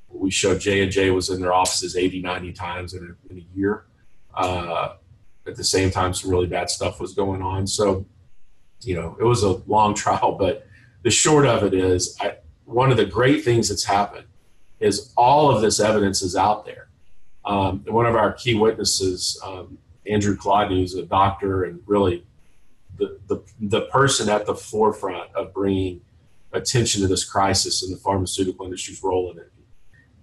[0.10, 3.40] we showed J and J was in their offices 80, 90 times in a, in
[3.40, 3.86] a year.
[4.34, 4.96] Uh,
[5.48, 7.68] at the same time, some really bad stuff was going on.
[7.68, 8.06] So,
[8.82, 10.68] you know, it was a long trial, but
[11.04, 14.26] the short of it is, I, one of the great things that's happened
[14.80, 16.90] is all of this evidence is out there.
[17.46, 19.78] Um, and one of our key witnesses, um,
[20.08, 22.26] Andrew Kolodny, who's a doctor and really
[22.98, 26.02] the, the, the person at the forefront of bringing
[26.54, 29.52] attention to this crisis and the pharmaceutical industry's role in it.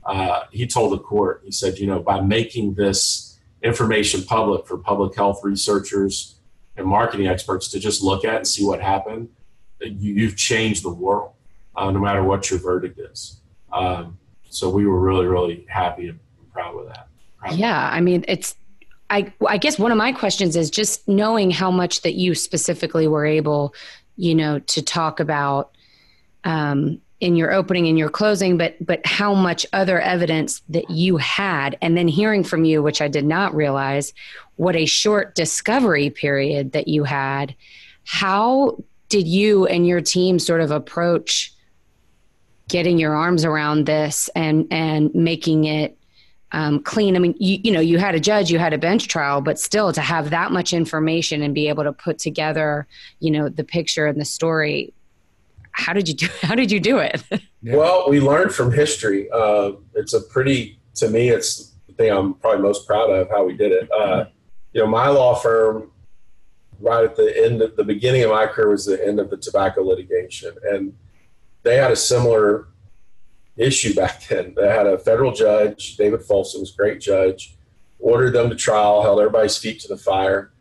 [0.04, 3.31] Uh, he told the court, he said, you know, by making this
[3.62, 6.36] information public for public health researchers
[6.76, 9.28] and marketing experts to just look at and see what happened,
[9.80, 11.32] you, you've changed the world
[11.76, 13.40] uh, no matter what your verdict is.
[13.72, 16.18] Um, so we were really, really happy and
[16.52, 17.08] proud of that.
[17.38, 18.54] Proud yeah, I mean, it's.
[19.10, 23.06] I, I guess one of my questions is just knowing how much that you specifically
[23.06, 23.74] were able,
[24.16, 25.76] you know, to talk about
[26.44, 31.16] um, in your opening and your closing, but but how much other evidence that you
[31.16, 34.12] had, and then hearing from you, which I did not realize,
[34.56, 37.54] what a short discovery period that you had.
[38.04, 38.76] How
[39.08, 41.54] did you and your team sort of approach
[42.68, 45.96] getting your arms around this and and making it
[46.50, 47.16] um, clean.
[47.16, 49.58] I mean, you, you know, you had a judge, you had a bench trial, but
[49.58, 52.86] still to have that much information and be able to put together,
[53.20, 54.92] you know, the picture and the story.
[55.72, 56.28] How did you do?
[56.42, 57.22] How did you do it?
[57.64, 59.30] Well, we learned from history.
[59.30, 63.44] Uh, it's a pretty, to me, it's the thing I'm probably most proud of how
[63.44, 63.88] we did it.
[63.92, 64.24] Uh,
[64.72, 65.92] you know, my law firm,
[66.80, 69.36] right at the end of the beginning of my career was the end of the
[69.36, 70.92] tobacco litigation, and
[71.62, 72.66] they had a similar
[73.56, 74.54] issue back then.
[74.56, 77.56] They had a federal judge, David Folsom was a great judge,
[78.00, 80.52] ordered them to trial, held everybody's feet to the fire,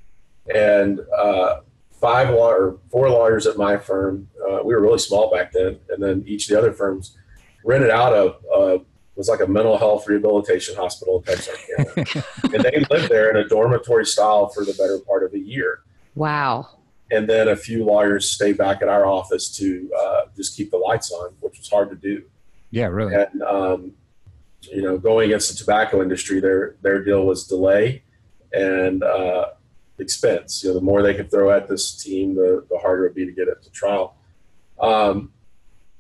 [0.54, 1.62] and uh,
[2.02, 4.28] five law or four lawyers at my firm.
[4.44, 7.18] Uh, we were really small back then, and then each of the other firms
[7.64, 8.36] rented out a.
[8.50, 8.78] Uh,
[9.16, 13.48] was like a mental health rehabilitation hospital in Texarkana, and they lived there in a
[13.48, 15.82] dormitory style for the better part of a year.
[16.16, 16.68] wow.
[17.12, 20.78] And then a few lawyers stayed back at our office to uh, just keep the
[20.78, 22.24] lights on, which was hard to do.
[22.72, 23.14] Yeah, really.
[23.14, 23.92] And um,
[24.62, 28.04] you know, going against the tobacco industry, their their deal was delay
[28.54, 29.48] and uh,
[30.02, 30.64] expense.
[30.64, 33.26] You know, the more they could throw at this team, the the harder it'd be
[33.26, 34.16] to get it to trial.
[34.80, 35.32] Um,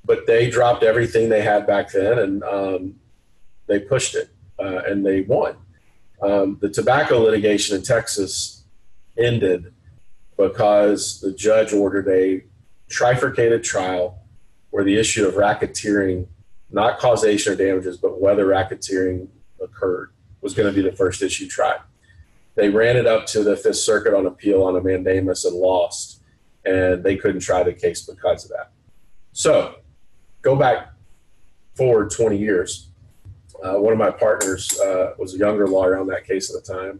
[0.03, 2.95] but they dropped everything they had back then, and um,
[3.67, 5.55] they pushed it, uh, and they won.
[6.21, 8.63] Um, the tobacco litigation in Texas
[9.17, 9.73] ended
[10.37, 12.43] because the judge ordered a
[12.89, 14.19] trifurcated trial
[14.71, 16.27] where the issue of racketeering,
[16.71, 19.27] not causation or damages, but whether racketeering
[19.61, 20.11] occurred,
[20.41, 21.79] was going to be the first issue tried.
[22.55, 26.21] They ran it up to the Fifth Circuit on appeal on a mandamus and lost,
[26.65, 28.71] and they couldn't try the case because of that.
[29.31, 29.75] So,
[30.41, 30.91] go back
[31.75, 32.89] forward 20 years.
[33.63, 36.73] Uh, one of my partners uh, was a younger lawyer on that case at the
[36.73, 36.99] time,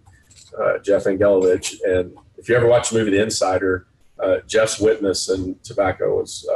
[0.58, 1.76] uh, Jeff Angelovich.
[1.84, 3.88] And if you ever watch the movie The Insider,
[4.20, 6.54] uh, Jeff's witness in tobacco was uh,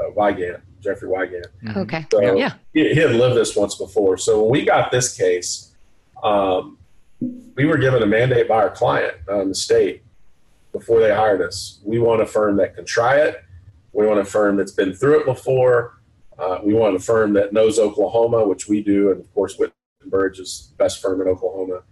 [0.00, 1.76] uh, Wigand, Jeffrey Wigand.
[1.76, 2.06] Okay.
[2.12, 2.54] So Yeah.
[2.72, 4.16] he, he had lived this once before.
[4.16, 5.74] So when we got this case,
[6.22, 6.77] um,
[7.20, 10.04] we were given a mandate by our client, um, the state,
[10.72, 11.80] before they hired us.
[11.84, 13.42] We want a firm that can try it.
[13.92, 16.00] We want a firm that's been through it before.
[16.38, 19.72] Uh, we want a firm that knows Oklahoma, which we do, and of course, Whitten
[20.06, 21.82] Burrage is the best firm in Oklahoma.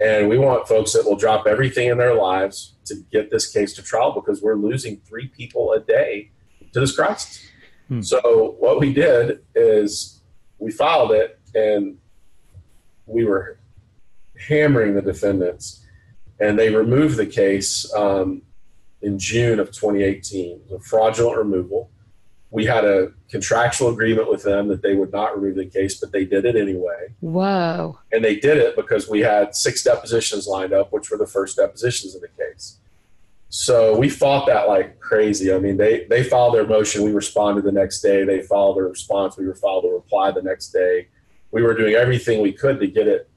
[0.00, 3.72] And we want folks that will drop everything in their lives to get this case
[3.74, 6.32] to trial because we're losing three people a day
[6.72, 7.46] to this crisis.
[8.02, 10.22] So what we did is
[10.58, 11.98] we filed it, and
[13.06, 13.58] we were
[14.48, 15.84] hammering the defendants,
[16.40, 18.42] and they removed the case um,
[19.00, 20.56] in June of 2018.
[20.56, 21.90] It was a fraudulent removal.
[22.50, 26.12] We had a contractual agreement with them that they would not remove the case, but
[26.12, 27.14] they did it anyway.
[27.20, 27.98] Whoa.
[28.12, 31.56] And they did it because we had six depositions lined up, which were the first
[31.56, 32.76] depositions in the case.
[33.48, 35.52] So we fought that like crazy.
[35.52, 37.02] I mean, they, they filed their motion.
[37.02, 38.24] We responded the next day.
[38.24, 39.36] They filed a response.
[39.36, 41.08] We were filed a reply the next day.
[41.50, 43.28] We were doing everything we could to get it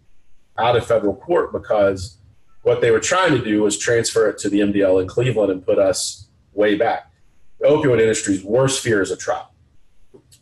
[0.58, 2.18] out of federal court because
[2.64, 5.64] what they were trying to do was transfer it to the MDL in Cleveland and
[5.64, 7.12] put us way back.
[7.60, 9.54] The opioid industry's worst fear is a trial.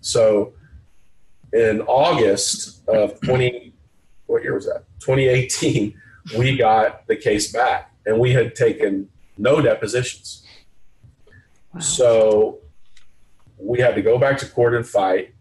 [0.02, 0.54] So
[1.52, 3.74] in August of 20,
[4.26, 4.86] what year was that?
[5.00, 5.94] 2018,
[6.38, 10.46] we got the case back and we had taken no depositions.
[11.74, 11.80] Wow.
[11.82, 12.60] So
[13.58, 15.33] we had to go back to court and fight.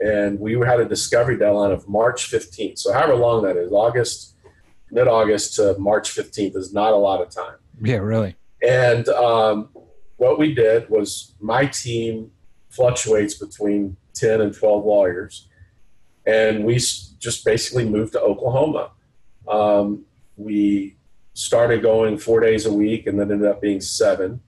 [0.00, 2.78] And we had a discovery deadline of March 15th.
[2.78, 4.34] So, however long that is, August,
[4.90, 7.56] mid August to March 15th is not a lot of time.
[7.82, 8.36] Yeah, really.
[8.62, 9.68] And um,
[10.16, 12.30] what we did was my team
[12.70, 15.48] fluctuates between 10 and 12 lawyers.
[16.26, 18.90] And we just basically moved to Oklahoma.
[19.48, 20.04] Um,
[20.36, 20.96] we
[21.34, 24.40] started going four days a week and then ended up being seven.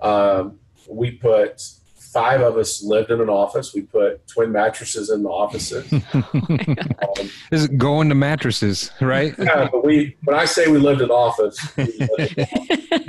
[0.00, 1.62] Um, we put
[2.12, 3.74] five of us lived in an office.
[3.74, 5.92] We put twin mattresses in the offices.
[6.14, 9.34] Um, This is going to mattresses, right?
[9.38, 11.84] yeah, but we, when I say we lived in office, we
[12.18, 12.46] lived in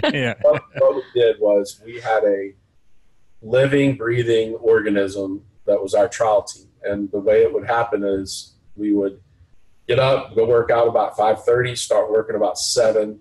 [0.14, 0.34] yeah.
[0.42, 2.54] what, what we did was we had a
[3.42, 6.68] living, breathing organism that was our trial team.
[6.84, 9.20] And the way it would happen is we would
[9.88, 13.20] get up, go work out about 5.30, start working about 7.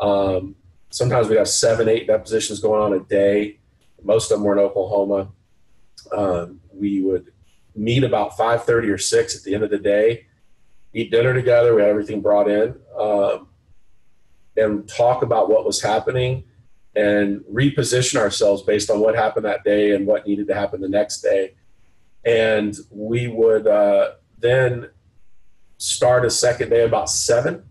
[0.00, 0.56] Um,
[0.90, 3.59] sometimes we'd have seven, eight depositions going on a day.
[4.02, 5.30] Most of them were in Oklahoma.
[6.12, 7.32] Um, we would
[7.74, 10.26] meet about 5.30 or 6 at the end of the day,
[10.92, 11.74] eat dinner together.
[11.74, 12.74] We had everything brought in.
[12.98, 13.48] Um,
[14.56, 16.44] and talk about what was happening
[16.96, 20.88] and reposition ourselves based on what happened that day and what needed to happen the
[20.88, 21.54] next day.
[22.24, 24.90] And we would uh, then
[25.78, 27.64] start a second day about seven,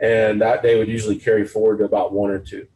[0.00, 2.66] and that day would usually carry forward to about one or two.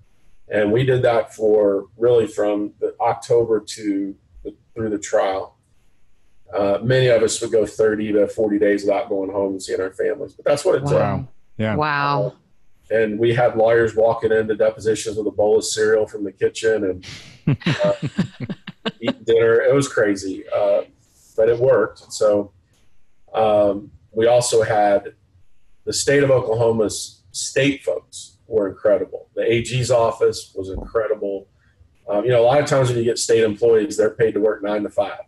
[0.49, 5.57] And we did that for really from the October to the, through the trial.
[6.55, 9.80] Uh, many of us would go 30 to 40 days without going home and seeing
[9.80, 10.92] our families, but that's what it took.
[10.92, 11.28] Wow.
[11.57, 11.74] Yeah.
[11.74, 12.34] Wow.
[12.90, 17.03] And we had lawyers walking into depositions with a bowl of cereal from the kitchen
[17.47, 17.92] and uh,
[19.01, 19.62] eating dinner.
[19.62, 20.82] It was crazy, uh,
[21.36, 22.12] but it worked.
[22.12, 22.53] So
[23.32, 25.14] um, we also had
[25.84, 29.28] the state of Oklahoma's state folks were incredible.
[29.34, 31.49] The AG's office was incredible.
[32.09, 34.40] Um, you know, a lot of times when you get state employees, they're paid to
[34.40, 35.20] work nine to five.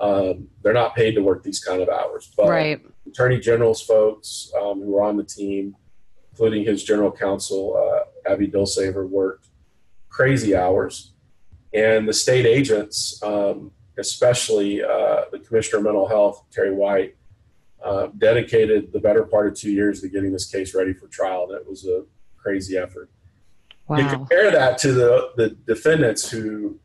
[0.00, 2.32] Um, they're not paid to work these kind of hours.
[2.36, 2.80] But Right.
[3.06, 5.76] Attorney General's folks um, who were on the team,
[6.32, 9.48] including his general counsel, uh, Abby Dillsaver, worked
[10.08, 11.12] crazy hours.
[11.72, 17.16] And the state agents, um, especially uh, the Commissioner of Mental Health, Terri White,
[17.84, 21.46] uh, dedicated the better part of two years to getting this case ready for trial.
[21.48, 22.04] And it was a
[22.42, 23.10] crazy effort.
[23.90, 26.78] You compare that to the, the defendants who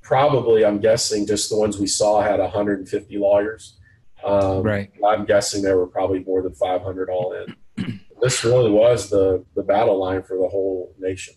[0.00, 3.78] probably, I'm guessing, just the ones we saw had 150 lawyers.
[4.24, 4.92] Um, Right.
[5.06, 8.00] I'm guessing there were probably more than 500 all in.
[8.22, 11.34] this really was the, the battle line for the whole nation.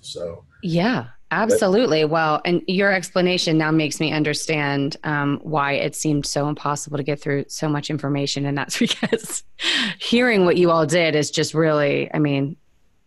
[0.00, 2.04] So, Yeah, absolutely.
[2.04, 7.02] Well, and your explanation now makes me understand um, why it seemed so impossible to
[7.02, 8.46] get through so much information.
[8.46, 9.42] And that's because
[9.98, 12.56] hearing what you all did is just really, I mean,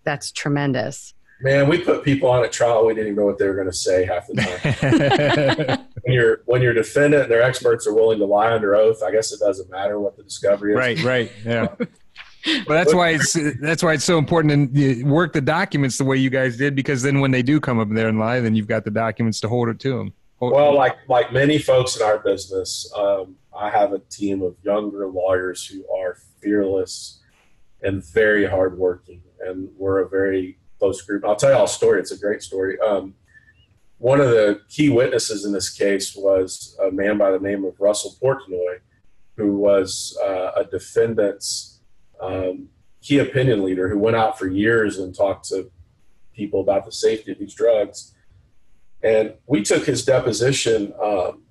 [0.04, 1.14] that's tremendous.
[1.42, 2.86] man, we put people on a trial.
[2.86, 5.88] We didn't even know what they were going to say half the time.
[6.04, 9.12] when you're when your defendant and their experts are willing to lie under oath, I
[9.12, 10.78] guess it doesn't matter what the discovery is.
[10.78, 11.68] right, right, yeah.
[12.46, 16.18] Well, that's why it's that's why it's so important to work the documents the way
[16.18, 18.68] you guys did, because then when they do come up there and lie, then you've
[18.68, 20.14] got the documents to hold it to them.
[20.40, 25.08] Well, like like many folks in our business, um, I have a team of younger
[25.08, 27.20] lawyers who are fearless
[27.84, 31.24] and very hardworking, and we're a very close group.
[31.26, 32.00] I'll tell you all a story.
[32.00, 32.80] It's a great story.
[32.80, 33.14] Um,
[34.00, 37.80] one of the key witnesses in this case was a man by the name of
[37.80, 38.80] Russell Portenoy,
[39.38, 41.71] who was uh, a defendant's
[42.22, 42.70] um,
[43.02, 45.72] key opinion leader who went out for years and talked to
[46.34, 48.14] people about the safety of these drugs.
[49.04, 51.44] And we took his deposition um,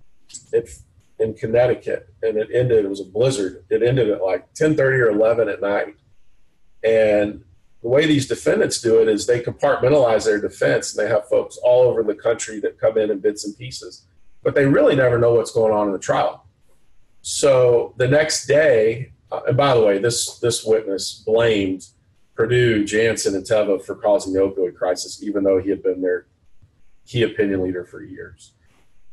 [0.52, 0.70] it,
[1.18, 2.84] in Connecticut, and it ended.
[2.84, 3.64] It was a blizzard.
[3.68, 5.96] It ended at like ten thirty or eleven at night.
[6.82, 7.44] And
[7.82, 11.58] the way these defendants do it is they compartmentalize their defense, and they have folks
[11.62, 14.06] all over the country that come in in bits and pieces,
[14.42, 16.46] but they really never know what's going on in the trial.
[17.22, 21.86] So the next day, uh, and by the way, this this witness blamed
[22.34, 26.26] Purdue, Janssen, and Teva for causing the opioid crisis, even though he had been their
[27.06, 28.52] key opinion leader for years.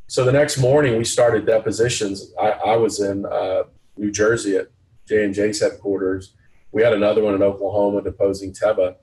[0.08, 2.32] So the next morning, we started depositions.
[2.40, 3.64] I, I was in uh,
[3.98, 4.70] New Jersey at
[5.08, 6.34] J and J's headquarters.
[6.72, 8.96] We had another one in Oklahoma deposing Teva,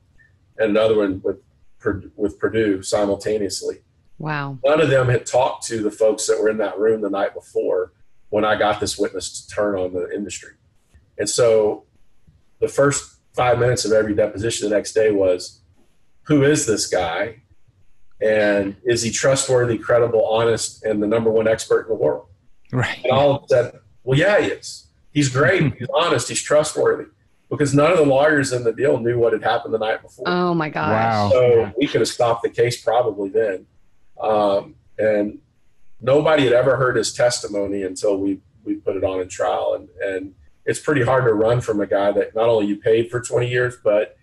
[0.59, 1.39] and another one with
[2.17, 3.83] with Purdue simultaneously.
[4.19, 4.59] Wow.
[4.65, 7.35] None of them had talked to the folks that were in that room the night
[7.35, 7.93] before
[8.31, 10.53] when I got this witness to turn on the industry.
[11.19, 11.85] And so
[12.61, 15.61] the first five minutes of every deposition the next day was
[16.23, 17.43] who is this guy?
[18.21, 22.27] And is he trustworthy, credible, honest, and the number one expert in the world?
[22.73, 23.01] Right.
[23.05, 24.87] And all of them said, well, yeah, he is.
[25.13, 25.75] He's great.
[25.79, 26.29] He's honest.
[26.29, 27.07] He's trustworthy.
[27.51, 30.25] Because none of the lawyers in the deal knew what had happened the night before.
[30.27, 30.91] Oh my gosh.
[30.91, 31.31] Wow.
[31.31, 33.67] So we could have stopped the case probably then.
[34.21, 35.39] Um, and
[36.01, 39.75] nobody had ever heard his testimony until we, we put it on in trial.
[39.75, 40.35] And, and
[40.67, 43.49] it's pretty hard to run from a guy that not only you paid for 20
[43.49, 44.17] years, but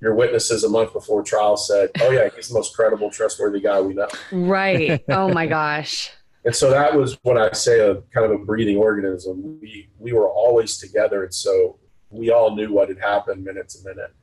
[0.00, 3.80] your witnesses a month before trial said, oh, yeah, he's the most credible, trustworthy guy
[3.80, 4.08] we know.
[4.32, 5.04] Right.
[5.08, 6.10] Oh my gosh.
[6.42, 9.60] And so that was what I say a kind of a breathing organism.
[9.60, 11.24] We, we were always together.
[11.24, 11.78] And so
[12.08, 14.14] we all knew what had happened minute to minute.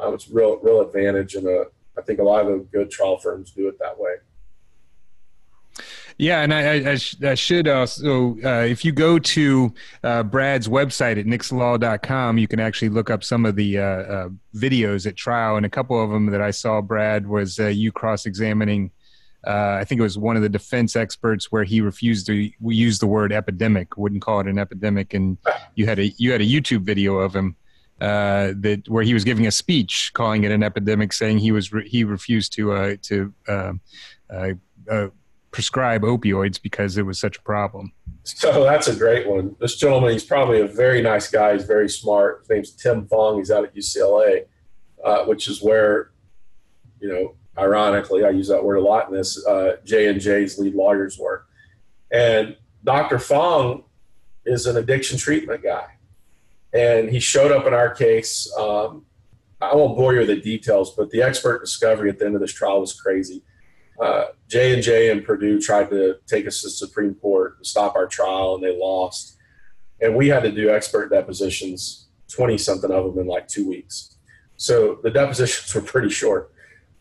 [0.00, 1.34] Um, it's real, real advantage.
[1.34, 1.64] And uh,
[1.98, 4.12] I think a lot of the good trial firms do it that way.
[6.16, 10.22] Yeah, and I, I, I, sh- I should also, uh, if you go to uh,
[10.22, 15.06] Brad's website at nixlaw.com, you can actually look up some of the uh, uh, videos
[15.06, 15.56] at trial.
[15.56, 18.92] And a couple of them that I saw, Brad, was uh, you cross examining,
[19.44, 22.98] uh, I think it was one of the defense experts where he refused to use
[23.00, 25.14] the word epidemic, wouldn't call it an epidemic.
[25.14, 25.36] And
[25.74, 27.56] you had a, you had a YouTube video of him.
[28.00, 31.88] That where he was giving a speech calling it an epidemic, saying he was re-
[31.88, 33.32] he refused to to
[35.54, 37.92] prescribe opioids because it was such a problem.
[38.24, 39.54] So that's a great one.
[39.60, 41.52] This gentleman, he's probably a very nice guy.
[41.52, 42.40] He's very smart.
[42.40, 43.38] His name's Tim Fong.
[43.38, 44.46] He's out at UCLA,
[45.04, 46.10] uh, which is where,
[47.00, 51.16] you know, ironically, I use that word a lot in this, uh, J&J's lead lawyers
[51.18, 51.46] were.
[52.10, 53.20] And Dr.
[53.20, 53.84] Fong
[54.44, 55.86] is an addiction treatment guy.
[56.72, 58.52] And he showed up in our case.
[58.58, 59.06] Um,
[59.60, 62.40] I won't bore you with the details, but the expert discovery at the end of
[62.40, 63.44] this trial was crazy.
[64.00, 67.96] Uh, J and J and Purdue tried to take us to Supreme Court to stop
[67.96, 69.36] our trial, and they lost.
[70.00, 74.16] And we had to do expert depositions, twenty something of them in like two weeks.
[74.56, 76.52] So the depositions were pretty short.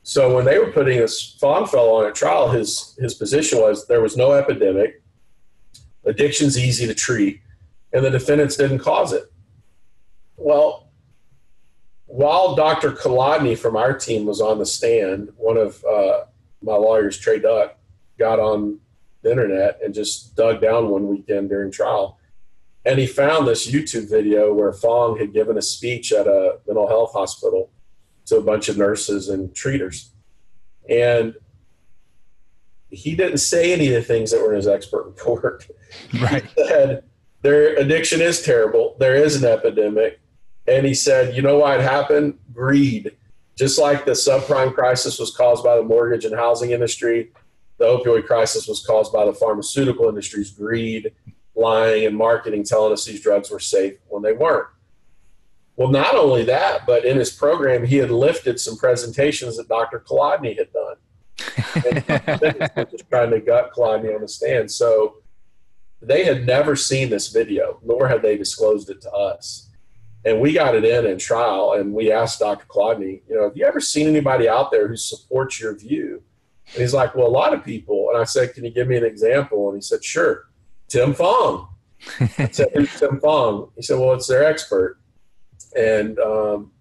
[0.03, 4.01] So when they were putting this fellow on a trial, his his position was there
[4.01, 5.01] was no epidemic,
[6.05, 7.41] addiction's easy to treat,
[7.93, 9.31] and the defendants didn't cause it.
[10.35, 10.89] Well,
[12.05, 12.91] while Dr.
[12.91, 16.25] Kolodny from our team was on the stand, one of uh,
[16.63, 17.77] my lawyers, Trey Duck,
[18.17, 18.79] got on
[19.21, 22.19] the internet and just dug down one weekend during trial.
[22.85, 26.87] And he found this YouTube video where Fong had given a speech at a mental
[26.87, 27.71] health hospital
[28.25, 30.11] to a bunch of nurses and treaters.
[30.89, 31.35] And
[32.89, 35.67] he didn't say any of the things that were in his expert report.
[36.19, 36.43] Right.
[36.55, 37.03] He said,
[37.43, 38.95] their addiction is terrible.
[38.99, 40.19] There is an epidemic.
[40.65, 42.39] And he said, you know why it happened?
[42.51, 43.15] Greed.
[43.55, 47.31] Just like the subprime crisis was caused by the mortgage and housing industry,
[47.77, 51.11] the opioid crisis was caused by the pharmaceutical industry's greed,
[51.55, 54.67] lying, and marketing telling us these drugs were safe when they weren't.
[55.75, 59.99] Well, not only that, but in his program, he had lifted some presentations that Dr.
[59.99, 60.95] Kolodny had done.
[61.75, 64.69] and just trying to gut Kolodny on the stand.
[64.69, 65.15] So
[66.01, 69.69] they had never seen this video, nor had they disclosed it to us.
[70.25, 72.65] And we got it in in trial, and we asked Dr.
[72.67, 76.23] Kolodny, you know, have you ever seen anybody out there who supports your view?
[76.73, 78.09] And he's like, well, a lot of people.
[78.09, 79.67] And I said, can you give me an example?
[79.69, 80.45] And he said, sure,
[80.87, 81.67] Tim Fong.
[82.37, 83.69] I said, who's Tim Fong?
[83.75, 84.99] He said, well, it's their expert.
[85.77, 86.71] And um,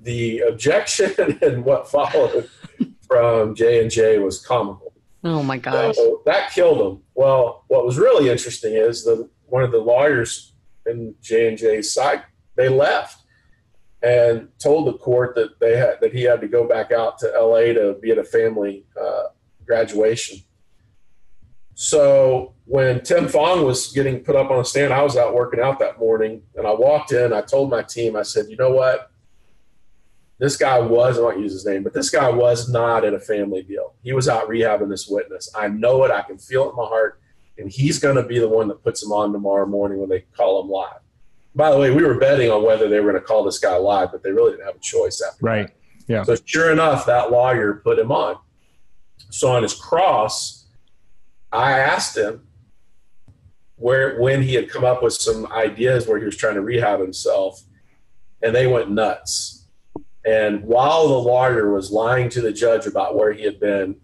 [0.00, 2.48] the objection and what followed
[3.06, 4.92] from J and J was comical.
[5.24, 5.96] Oh my gosh.
[5.96, 7.02] So that killed him.
[7.14, 10.53] Well, what was really interesting is the one of the lawyers
[10.86, 12.24] in J and J's side
[12.56, 13.22] they left
[14.02, 17.32] and told the court that they had that he had to go back out to
[17.34, 17.72] L.A.
[17.72, 19.24] to be at a family uh,
[19.66, 20.38] graduation.
[21.74, 25.60] So when Tim Fong was getting put up on a stand, I was out working
[25.60, 27.32] out that morning, and I walked in.
[27.32, 29.10] I told my team, I said, "You know what?
[30.38, 33.20] This guy was, I won't use his name, but this guy was not in a
[33.20, 33.94] family deal.
[34.02, 35.50] He was out rehabbing this witness.
[35.54, 36.10] I know it.
[36.10, 37.20] I can feel it in my heart.
[37.58, 40.20] And he's going to be the one that puts him on tomorrow morning when they
[40.36, 41.00] call him live.
[41.54, 43.76] By the way, we were betting on whether they were going to call this guy
[43.76, 45.68] live, but they really didn't have a choice after Right.
[45.68, 45.74] that.
[46.08, 46.22] Yeah.
[46.24, 48.38] So sure enough, that lawyer put him on.
[49.30, 50.66] So on his cross,
[51.52, 52.46] I asked him
[53.76, 57.00] where when he had come up with some ideas where he was trying to rehab
[57.00, 57.62] himself,
[58.42, 59.66] and they went nuts.
[60.26, 63.96] And while the lawyer was lying to the judge about where he had been,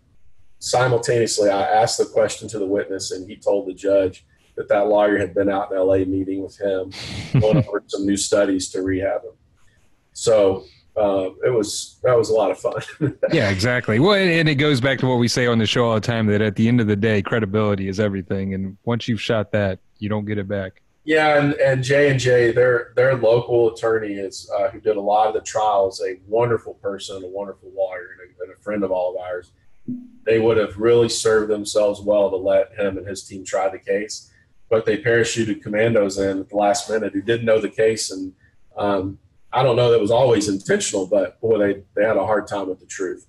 [0.61, 4.25] simultaneously I asked the question to the witness, and he told the judge
[4.57, 6.93] that that lawyer had been out in LA meeting with him,
[7.41, 9.33] going over some new studies to rehab him.
[10.13, 10.65] So
[10.97, 12.81] uh, it was that was a lot of fun.
[13.33, 13.99] Yeah, exactly.
[13.99, 16.27] Well, and it goes back to what we say on the show all the time
[16.27, 18.55] that at the end of the day, credibility is everything.
[18.55, 20.83] And once you've shot that, you don't get it back.
[21.05, 25.01] Yeah, and, and J and J, their their local attorney is uh, who did a
[25.01, 28.85] lot of the trials, a wonderful person, a wonderful lawyer, and a, and a friend
[28.85, 29.53] of all of ours.
[30.25, 33.79] They would have really served themselves well to let him and his team try the
[33.79, 34.31] case,
[34.69, 38.33] but they parachuted commandos in at the last minute who didn't know the case, and
[38.77, 39.19] um,
[39.53, 42.69] I don't know that was always intentional, but boy, they they had a hard time
[42.69, 43.27] with the truth.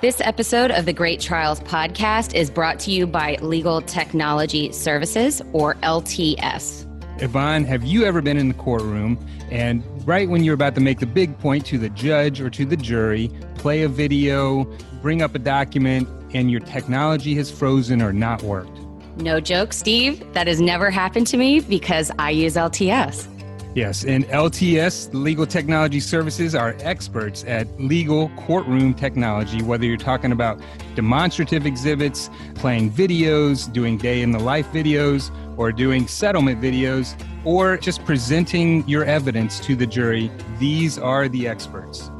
[0.00, 5.40] This episode of the Great Trials podcast is brought to you by Legal Technology Services,
[5.52, 6.86] or LTS.
[7.22, 9.18] Yvonne, have you ever been in the courtroom
[9.50, 12.64] and right when you're about to make the big point to the judge or to
[12.64, 13.30] the jury,
[13.64, 14.64] play a video,
[15.00, 18.78] bring up a document, and your technology has frozen or not worked?
[19.16, 20.22] No joke, Steve.
[20.34, 23.26] That has never happened to me because I use LTS.
[23.74, 30.32] Yes, and LTS, Legal Technology Services, are experts at legal courtroom technology, whether you're talking
[30.32, 30.60] about
[30.94, 37.78] demonstrative exhibits, playing videos, doing day in the life videos, or doing settlement videos, or
[37.78, 40.30] just presenting your evidence to the jury.
[40.58, 42.10] These are the experts.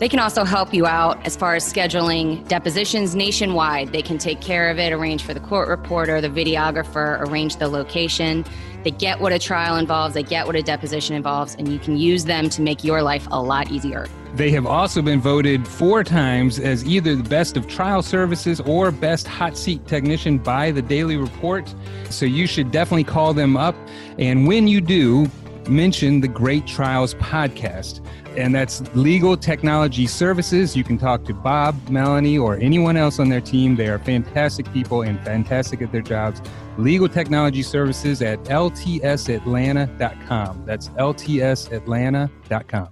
[0.00, 3.92] They can also help you out as far as scheduling depositions nationwide.
[3.92, 7.68] They can take care of it, arrange for the court reporter, the videographer, arrange the
[7.68, 8.46] location.
[8.82, 11.98] They get what a trial involves, they get what a deposition involves, and you can
[11.98, 14.06] use them to make your life a lot easier.
[14.34, 18.90] They have also been voted four times as either the best of trial services or
[18.90, 21.74] best hot seat technician by the Daily Report.
[22.08, 23.74] So you should definitely call them up.
[24.18, 25.26] And when you do,
[25.70, 28.04] mention the Great Trials podcast.
[28.36, 30.76] And that's Legal Technology Services.
[30.76, 33.74] You can talk to Bob, Melanie, or anyone else on their team.
[33.76, 36.40] They are fantastic people and fantastic at their jobs.
[36.78, 40.62] Legal Technology Services at ltsatlanta.com.
[40.66, 42.88] That's ltsatlanta.com.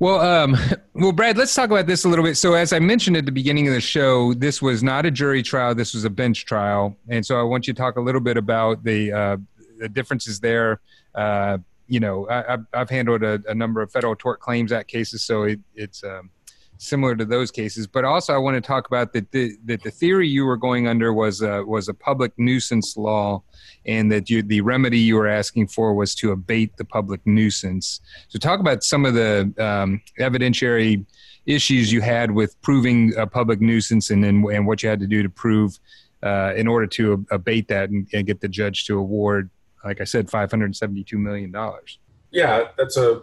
[0.00, 0.56] Well, um,
[0.94, 2.36] well, Brad, let's talk about this a little bit.
[2.36, 5.42] So, as I mentioned at the beginning of the show, this was not a jury
[5.42, 8.20] trial; this was a bench trial, and so I want you to talk a little
[8.20, 9.36] bit about the uh,
[9.78, 10.80] the differences there.
[11.14, 14.90] Uh, you know, I, have I've handled a, a, number of federal tort claims act
[14.90, 16.30] cases, so it, it's um,
[16.76, 17.86] similar to those cases.
[17.86, 20.86] But also, I want to talk about that the, that the theory you were going
[20.86, 23.42] under was a, was a public nuisance law,
[23.86, 28.00] and that you, the remedy you were asking for was to abate the public nuisance.
[28.28, 31.04] So, talk about some of the um, evidentiary
[31.46, 35.06] issues you had with proving a public nuisance, and then and what you had to
[35.06, 35.78] do to prove
[36.22, 39.50] uh, in order to abate that and, and get the judge to award,
[39.84, 41.98] like I said, five hundred seventy-two million dollars.
[42.30, 43.22] Yeah, that's a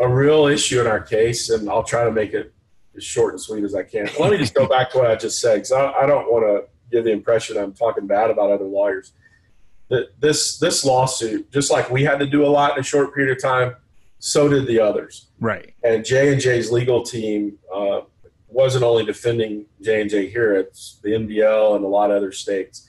[0.00, 2.52] a real issue in our case, and I'll try to make it
[2.96, 4.08] as short and sweet as I can.
[4.18, 6.44] Let me just go back to what I just said, because I, I, don't want
[6.44, 9.12] to give the impression I'm talking bad about other lawyers.
[9.88, 13.14] That This this lawsuit, just like we had to do a lot in a short
[13.14, 13.76] period of time,
[14.18, 15.28] so did the others.
[15.38, 15.74] Right.
[15.84, 18.02] And J and J's legal team uh,
[18.48, 22.32] wasn't only defending J and J here; it's the MDL and a lot of other
[22.32, 22.88] states.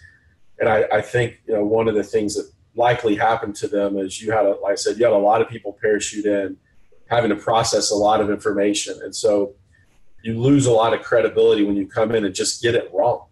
[0.61, 3.97] And I, I think you know one of the things that likely happened to them
[3.97, 6.55] is you had, a, like I said, you had a lot of people parachute in
[7.09, 8.97] having to process a lot of information.
[9.03, 9.55] And so
[10.23, 13.25] you lose a lot of credibility when you come in and just get it wrong.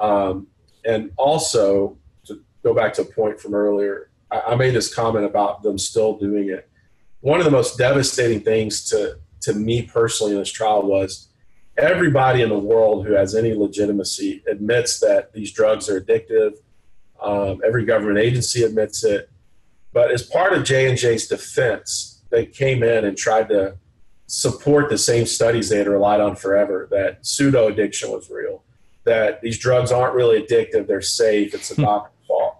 [0.00, 0.46] Um,
[0.84, 5.26] and also, to go back to a point from earlier, I, I made this comment
[5.26, 6.70] about them still doing it.
[7.20, 11.28] One of the most devastating things to, to me personally in this trial was
[11.80, 16.54] everybody in the world who has any legitimacy admits that these drugs are addictive.
[17.22, 19.30] Um, every government agency admits it.
[19.92, 23.76] But as part of J and J's defense, they came in and tried to
[24.26, 28.62] support the same studies they had relied on forever that pseudo addiction was real,
[29.04, 31.82] that these drugs aren't really addictive, they're safe, it's a hmm.
[31.82, 32.56] doctor's fault.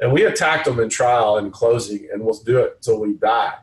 [0.00, 3.54] And we attacked them in trial and closing, and we'll do it until we die.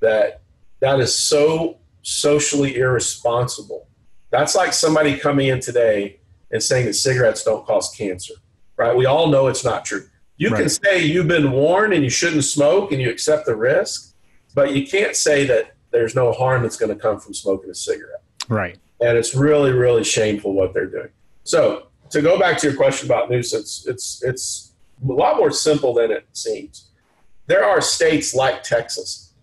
[0.00, 0.40] That
[0.80, 3.86] that is so socially irresponsible.
[4.32, 6.18] That's like somebody coming in today
[6.50, 8.34] and saying that cigarettes don't cause cancer,
[8.76, 8.96] right?
[8.96, 10.08] We all know it's not true.
[10.38, 10.60] You right.
[10.60, 14.14] can say you've been warned and you shouldn't smoke and you accept the risk,
[14.54, 17.74] but you can't say that there's no harm that's going to come from smoking a
[17.74, 18.22] cigarette.
[18.48, 18.78] Right.
[19.00, 21.10] And it's really, really shameful what they're doing.
[21.44, 24.72] So to go back to your question about nuisance, it's it's
[25.06, 26.90] a lot more simple than it seems.
[27.46, 29.34] There are states like Texas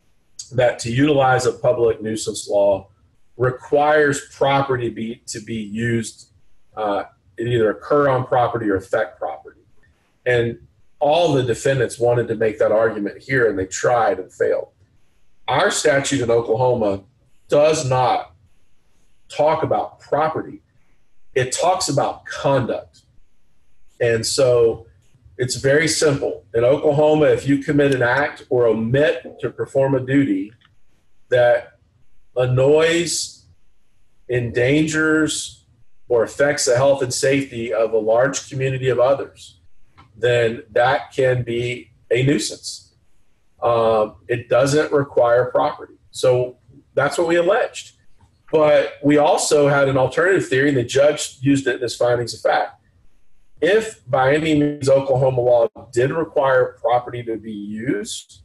[0.52, 2.89] that to utilize a public nuisance law
[3.40, 6.30] requires property be, to be used,
[6.78, 7.06] uh,
[7.38, 9.62] it either occur on property or affect property.
[10.28, 10.60] And
[11.00, 14.70] all the defendants wanted to make that argument here, and they tried and failed
[15.50, 17.02] our statute in Oklahoma
[17.50, 18.36] does not
[19.28, 20.62] talk about property,
[21.34, 23.02] it talks about conduct.
[24.00, 24.86] And so
[25.38, 26.46] it's very simple.
[26.54, 30.54] In Oklahoma, if you commit an act or omit to perform a duty
[31.30, 31.79] that
[32.40, 33.46] annoys,
[34.30, 35.66] endangers,
[36.08, 39.60] or affects the health and safety of a large community of others,
[40.18, 42.96] then that can be a nuisance.
[43.62, 45.96] Um, it doesn't require property.
[46.12, 46.58] So
[46.96, 47.92] that's what we alleged.
[48.52, 52.34] But we also had an alternative theory, and the judge used it in his findings
[52.34, 52.82] of fact.
[53.62, 58.42] If by any means Oklahoma law did require property to be used,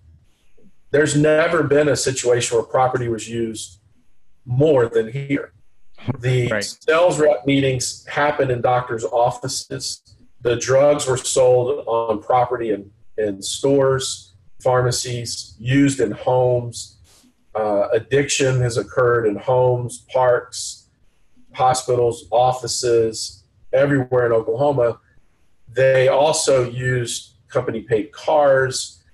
[0.91, 3.79] there's never been a situation where property was used
[4.45, 5.53] more than here.
[6.21, 6.65] The right.
[6.65, 10.03] sales rep meetings happened in doctors' offices.
[10.43, 14.35] The drugs were sold on property in, in stores
[14.65, 16.97] pharmacies, used in homes.
[17.55, 20.89] Uh, addiction has occurred in homes, parks,
[21.53, 24.99] hospitals, offices, everywhere in Oklahoma.
[25.73, 29.05] They also used company paid cars.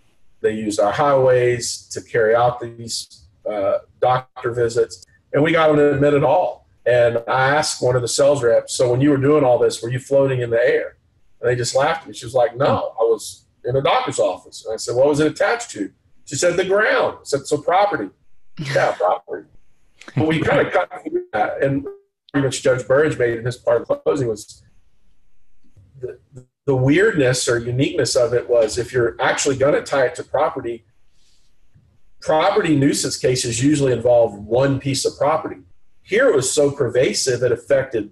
[0.40, 5.04] They used our highways to carry out these uh, doctor visits.
[5.32, 6.66] And we got them to admit it all.
[6.86, 9.82] And I asked one of the sales reps, so when you were doing all this,
[9.82, 10.96] were you floating in the air?
[11.40, 12.14] And they just laughed at me.
[12.14, 14.64] She was like, no, I was in a doctor's office.
[14.64, 15.90] And I said, what was it attached to?
[16.24, 17.18] She said, the ground.
[17.20, 18.10] I said, so property.
[18.58, 19.46] yeah, property.
[20.16, 21.62] But we kind of cut through that.
[21.62, 21.86] And
[22.34, 24.62] which Judge Burrage made in his part of the closing was
[26.00, 26.18] the,
[26.64, 30.22] the weirdness or uniqueness of it was if you're actually going to tie it to
[30.22, 30.84] property,
[32.20, 35.62] property nuisance cases usually involve one piece of property.
[36.02, 38.10] Here it was so pervasive it affected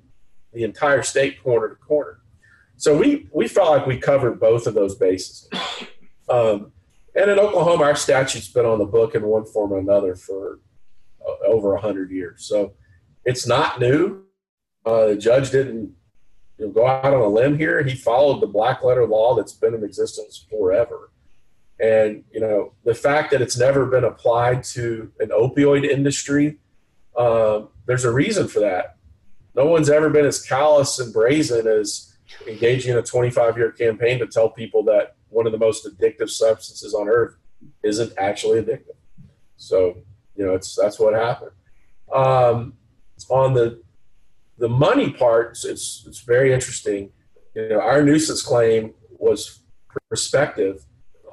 [0.52, 2.20] the entire state corner to corner.
[2.76, 5.48] So we we felt like we covered both of those bases.
[6.28, 6.72] Um,
[7.14, 10.60] and in Oklahoma, our statute's been on the book in one form or another for
[11.26, 12.44] uh, over a hundred years.
[12.44, 12.74] So
[13.24, 14.24] it's not new.
[14.86, 15.94] Uh, the judge didn't
[16.58, 17.82] you know, go out on a limb here.
[17.82, 21.10] He followed the black letter law that's been in existence forever.
[21.80, 26.58] And you know the fact that it's never been applied to an opioid industry,
[27.16, 28.96] um, there's a reason for that.
[29.54, 32.16] No one's ever been as callous and brazen as
[32.46, 36.30] engaging in a 25 year campaign to tell people that one of the most addictive
[36.30, 37.36] substances on earth
[37.82, 38.96] isn't actually addictive.
[39.56, 39.98] So
[40.36, 41.52] you know it's that's what happened.
[42.12, 42.74] Um,
[43.28, 43.82] on the
[44.58, 47.10] the money part, it's it's very interesting.
[47.54, 49.60] You know, our nuisance claim was
[50.08, 50.84] prospective,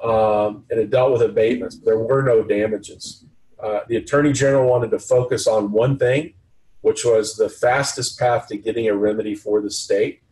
[0.02, 1.78] um, and it dealt with abatements.
[1.78, 3.24] There were no damages.
[3.62, 6.34] Uh, the attorney general wanted to focus on one thing,
[6.82, 10.22] which was the fastest path to getting a remedy for the state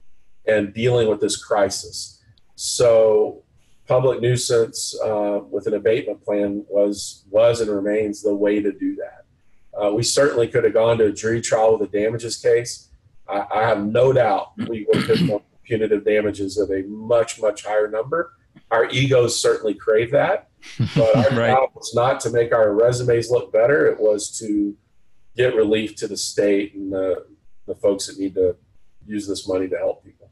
[0.47, 2.23] and dealing with this crisis.
[2.55, 3.43] So,
[3.87, 8.97] public nuisance uh, with an abatement plan was was and remains the way to do
[8.97, 9.25] that.
[9.79, 12.91] Uh, we certainly could have gone to a jury trial with a damages case.
[13.29, 17.89] I, I have no doubt we would have punitive damages of a much, much higher
[17.89, 18.35] number.
[18.75, 20.49] Our egos certainly crave that,
[20.97, 21.51] but our Right.
[21.51, 23.87] job was not to make our resumes look better.
[23.87, 24.77] It was to
[25.37, 27.27] get relief to the state and the,
[27.66, 28.57] the folks that need to
[29.07, 30.31] use this money to help people.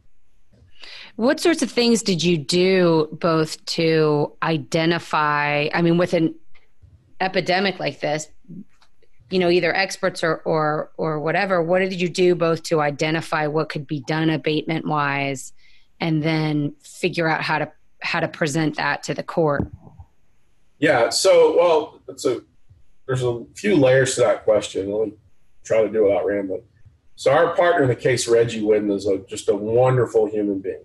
[1.16, 5.68] What sorts of things did you do both to identify?
[5.72, 6.34] I mean, with an
[7.20, 8.28] epidemic like this,
[9.30, 11.62] you know, either experts or or or whatever.
[11.62, 15.52] What did you do both to identify what could be done abatement wise,
[16.00, 17.72] and then figure out how to
[18.02, 19.66] how to present that to the court?
[20.78, 21.10] Yeah.
[21.10, 22.42] So, well, it's a
[23.06, 24.90] there's a few layers to that question.
[24.90, 25.14] Let me
[25.64, 26.62] try to do it without rambling.
[27.16, 30.84] So, our partner in the case, Reggie Whitten, is a, just a wonderful human being.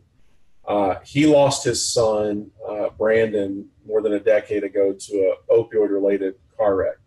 [0.68, 6.36] Uh, he lost his son, uh, Brandon, more than a decade ago to a opioid-related
[6.58, 6.98] car wreck.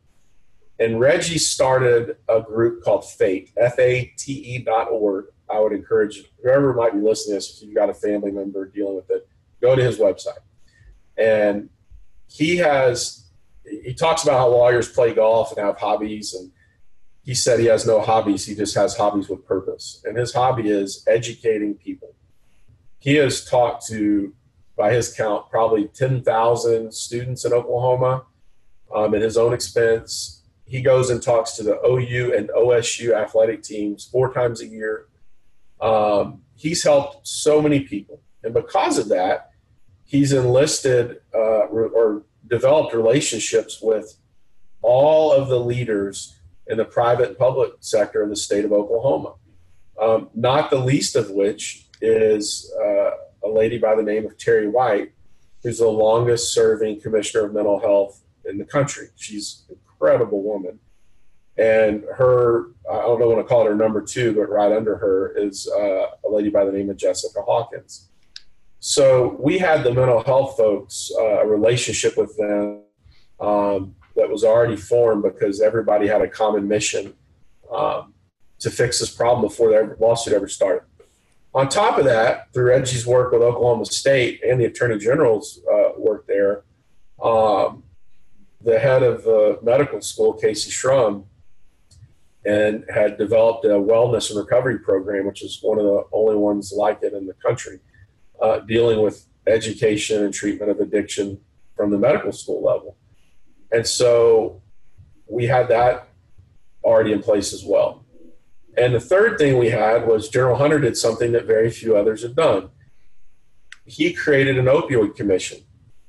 [0.79, 5.27] And Reggie started a group called FATE, F-A-T-E dot org.
[5.51, 8.65] I would encourage whoever might be listening to this, if you've got a family member
[8.67, 9.29] dealing with it,
[9.61, 10.39] go to his website.
[11.17, 11.69] And
[12.29, 13.25] he has
[13.65, 16.51] he talks about how lawyers play golf and have hobbies and
[17.23, 20.03] he said he has no hobbies he just has hobbies with purpose.
[20.05, 22.15] And his hobby is educating people.
[22.99, 24.35] He has talked to
[24.77, 28.25] by his count probably 10,000 students in oklahoma
[28.95, 30.43] um, at his own expense.
[30.65, 35.07] He goes and talks to the ou and osu athletic teams four times a year.
[35.81, 38.21] Um, he's helped so many people.
[38.43, 39.50] And because of that
[40.11, 44.17] he's enlisted uh, or developed relationships with
[44.83, 46.37] all of the leaders
[46.67, 49.35] in the private and public sector in the state of Oklahoma.
[50.03, 53.11] Um, not the least of which is uh,
[53.45, 55.13] a lady by the name of Terri White,
[55.63, 59.11] who's the longest serving commissioner of mental health in the country.
[59.15, 60.81] She's an incredible woman.
[61.57, 65.37] And her, I don't want to call it her number two, but right under her
[65.37, 68.09] is uh, a lady by the name of Jessica Hawkins.
[68.81, 72.83] So we had the mental health folks, uh, a relationship with them
[73.39, 77.13] um, that was already formed because everybody had a common mission
[77.71, 78.15] um,
[78.59, 80.83] to fix this problem before the lawsuit ever started.
[81.53, 85.91] On top of that, through Reggie's work with Oklahoma State and the Attorney General's uh,
[85.99, 86.63] work there,
[87.23, 87.83] um,
[88.63, 91.25] the head of the medical school, Kayse Shrum,
[92.47, 96.73] and had developed a wellness and recovery program, which is one of the only ones
[96.75, 97.81] like it in the country
[98.41, 101.41] uh, dealing with education and treatment of addiction
[101.77, 102.97] from the medical school level.
[103.73, 104.63] And so
[105.27, 106.09] we had that
[106.83, 108.05] already in place as well.
[108.77, 112.23] And the third thing we had was General Hunter did something that very few others
[112.23, 112.71] have done.
[113.85, 115.61] He created an opioid commission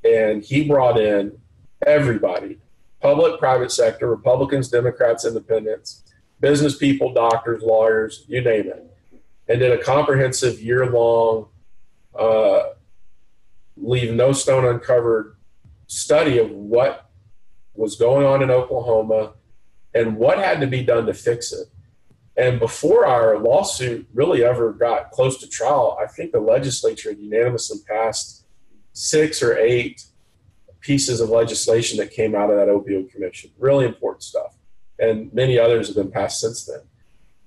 [0.03, 1.39] and he brought in
[1.85, 2.59] everybody
[3.01, 6.03] public, private sector, Republicans, Democrats, Independents,
[6.39, 8.85] business people, doctors, lawyers, you name it,
[9.47, 11.47] and did a comprehensive year long
[12.17, 12.63] uh,
[13.77, 15.35] leave no stone uncovered
[15.87, 17.09] study of what
[17.73, 19.33] was going on in Oklahoma
[19.93, 21.67] and what had to be done to fix it.
[22.37, 27.79] And before our lawsuit really ever got close to trial, I think the legislature unanimously
[27.87, 28.45] passed
[28.93, 30.05] six or eight
[30.79, 33.51] pieces of legislation that came out of that opioid commission.
[33.59, 34.55] Really important stuff.
[34.97, 36.81] And many others have been passed since then.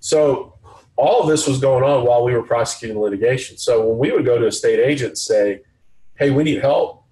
[0.01, 0.54] So
[0.97, 3.57] all of this was going on while we were prosecuting litigation.
[3.57, 5.61] So when we would go to a state agent and say,
[6.17, 7.05] "Hey, we need help,"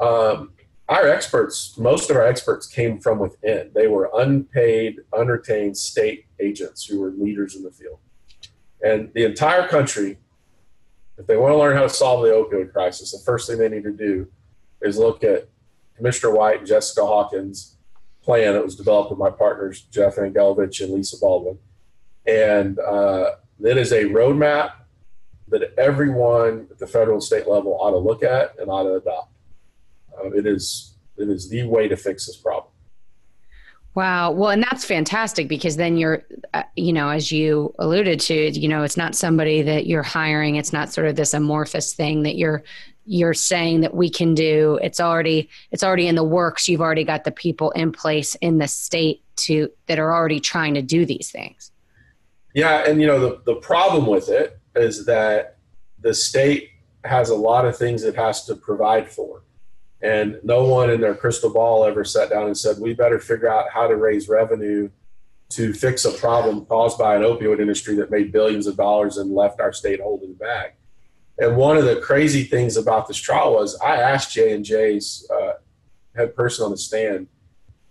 [0.00, 0.52] um,
[0.88, 3.70] our experts, most of our experts, came from within.
[3.74, 7.98] They were unpaid, unretained state agents who were leaders in the field,
[8.82, 10.18] and the entire country.
[11.18, 13.68] If they want to learn how to solve the opioid crisis, the first thing they
[13.68, 14.28] need to do
[14.80, 15.48] is look at
[15.96, 17.76] Commissioner White and Jessica Hawkins'
[18.22, 21.58] plan that was developed with my partners Jeff Angelovich and Lisa Baldwin
[22.26, 24.72] and uh, it is a roadmap
[25.48, 28.94] that everyone at the federal and state level ought to look at and ought to
[28.94, 29.32] adopt.
[30.16, 32.72] Uh, it is it is the way to fix this problem.
[33.94, 34.30] Wow.
[34.30, 36.22] Well, and that's fantastic because then you're,
[36.54, 40.54] uh, you know, as you alluded to, you know, it's not somebody that you're hiring.
[40.54, 42.62] It's not sort of this amorphous thing that you're
[43.06, 44.78] you're saying that we can do.
[44.82, 46.68] It's already it's already in the works.
[46.68, 50.74] You've already got the people in place in the state to that are already trying
[50.74, 51.72] to do these things.
[52.58, 55.58] Yeah, and you know the the problem with it is that
[56.00, 56.70] the state
[57.04, 59.44] has a lot of things it has to provide for.
[60.02, 63.48] And no one in their crystal ball ever sat down and said, we better figure
[63.48, 64.90] out how to raise revenue
[65.50, 69.30] to fix a problem caused by an opioid industry that made billions of dollars and
[69.30, 70.78] left our state holding back.
[71.38, 75.24] And one of the crazy things about this trial was I asked J and J's
[75.32, 75.52] uh,
[76.16, 77.28] head person on the stand,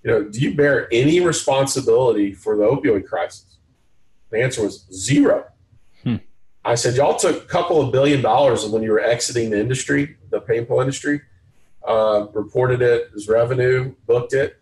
[0.04, 3.47] you know, do you bear any responsibility for the opioid crisis?
[4.30, 5.46] The answer was zero.
[6.04, 6.18] Hmm.
[6.66, 10.18] I said, y'all took a couple of billion dollars when you were exiting the industry,
[10.30, 11.22] the pain pill industry,
[11.88, 14.62] uh, reported it as revenue, booked it.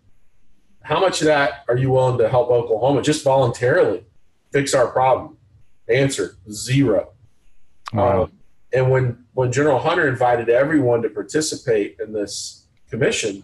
[0.82, 4.06] How much of that are you willing to help Oklahoma just voluntarily
[4.52, 5.38] fix our problem?
[5.90, 7.14] Answer zero.
[7.92, 8.24] Wow.
[8.24, 8.28] Uh,
[8.74, 13.44] and when, when General Hunter invited everyone to participate in this commission,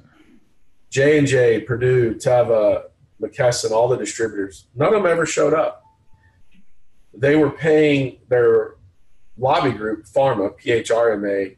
[0.91, 2.83] J and J, Purdue, Teva,
[3.21, 5.80] McKesson, all the distributors, none of them ever showed up.
[7.13, 8.75] They were paying their
[9.37, 11.57] lobby group, Pharma, PHRMA,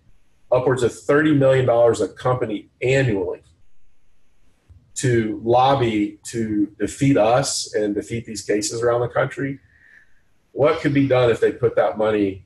[0.52, 3.42] upwards of $30 million a company annually
[4.96, 9.60] to lobby to defeat us and defeat these cases around the country.
[10.52, 12.46] What could be done if they put that money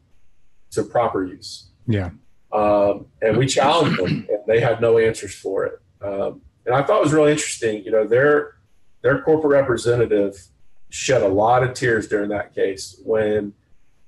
[0.72, 1.70] to proper use?
[1.86, 2.12] Yeah.
[2.52, 5.82] Um, and we challenged them, and they had no answers for it.
[6.02, 7.84] Um, and I thought it was really interesting.
[7.84, 8.56] You know, their
[9.02, 10.42] their corporate representative
[10.90, 13.54] shed a lot of tears during that case when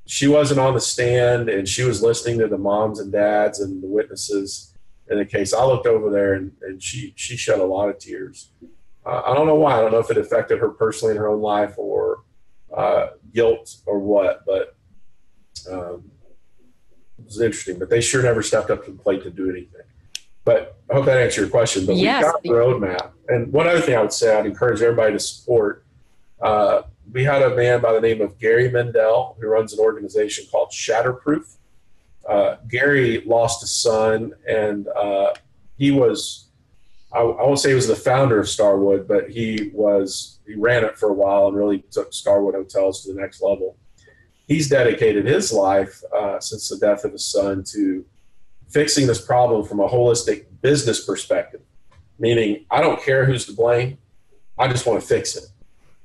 [0.05, 3.84] she wasn't on the stand and she was listening to the moms and dads and
[3.84, 4.73] the witnesses
[5.09, 5.53] in the case.
[5.53, 8.51] I looked over there and, and she she shed a lot of tears.
[9.05, 9.77] Uh, I don't know why.
[9.77, 12.23] I don't know if it affected her personally in her own life or
[12.75, 14.75] uh, guilt or what, but
[15.71, 16.11] um,
[17.17, 17.80] it was interesting.
[17.80, 19.82] But they sure never stepped up to the plate to do anything.
[20.45, 21.86] But I hope that answered your question.
[21.86, 22.23] But yes.
[22.23, 23.11] we got the roadmap.
[23.27, 25.86] And one other thing I would say, I'd encourage everybody to support.
[26.41, 30.45] Uh, we had a man by the name of Gary Mendell who runs an organization
[30.51, 31.55] called Shatterproof.
[32.27, 35.33] Uh, Gary lost a son, and uh,
[35.77, 36.49] he was,
[37.11, 40.83] I, I, won't say he was the founder of Starwood, but he was, he ran
[40.83, 43.77] it for a while and really took Starwood Hotels to the next level.
[44.47, 48.05] He's dedicated his life uh, since the death of his son to
[48.67, 51.61] fixing this problem from a holistic business perspective,
[52.19, 53.97] meaning I don't care who's to blame,
[54.57, 55.45] I just want to fix it.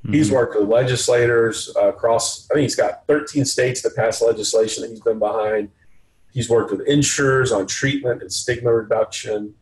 [0.05, 0.13] Mm-hmm.
[0.13, 4.83] He's worked with legislators uh, across, I think he's got 13 states that passed legislation
[4.83, 5.71] that he's been behind.
[6.33, 9.55] He's worked with insurers on treatment and stigma reduction.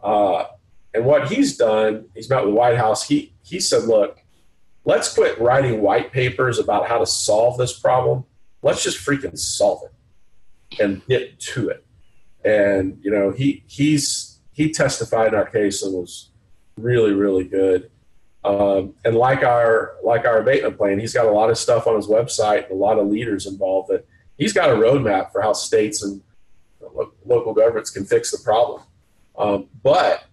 [0.00, 0.44] Uh,
[0.94, 3.08] and what he's done, he's met with the White House.
[3.08, 4.20] He, he said, look,
[4.84, 8.24] let's quit writing white papers about how to solve this problem.
[8.62, 11.84] Let's just freaking solve it and get to it.
[12.44, 16.30] And, you know, he, he's, he testified in our case and was
[16.76, 17.90] really, really good.
[18.44, 21.96] Um, and like our like our abatement plan, he's got a lot of stuff on
[21.96, 23.90] his website a lot of leaders involved.
[23.90, 26.22] That he's got a roadmap for how states and
[27.24, 28.82] local governments can fix the problem.
[29.36, 30.24] Um, but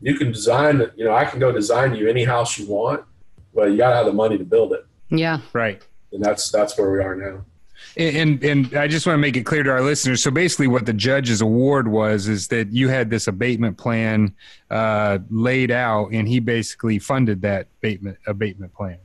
[0.00, 3.04] you can design, you know, I can go design you any house you want,
[3.54, 4.86] but you got to have the money to build it.
[5.08, 5.82] Yeah, right.
[6.12, 7.44] And that's that's where we are now.
[7.96, 10.22] And and I just want to make it clear to our listeners.
[10.22, 14.34] So basically, what the judge's award was is that you had this abatement plan
[14.70, 18.98] uh, laid out, and he basically funded that abatement abatement plan.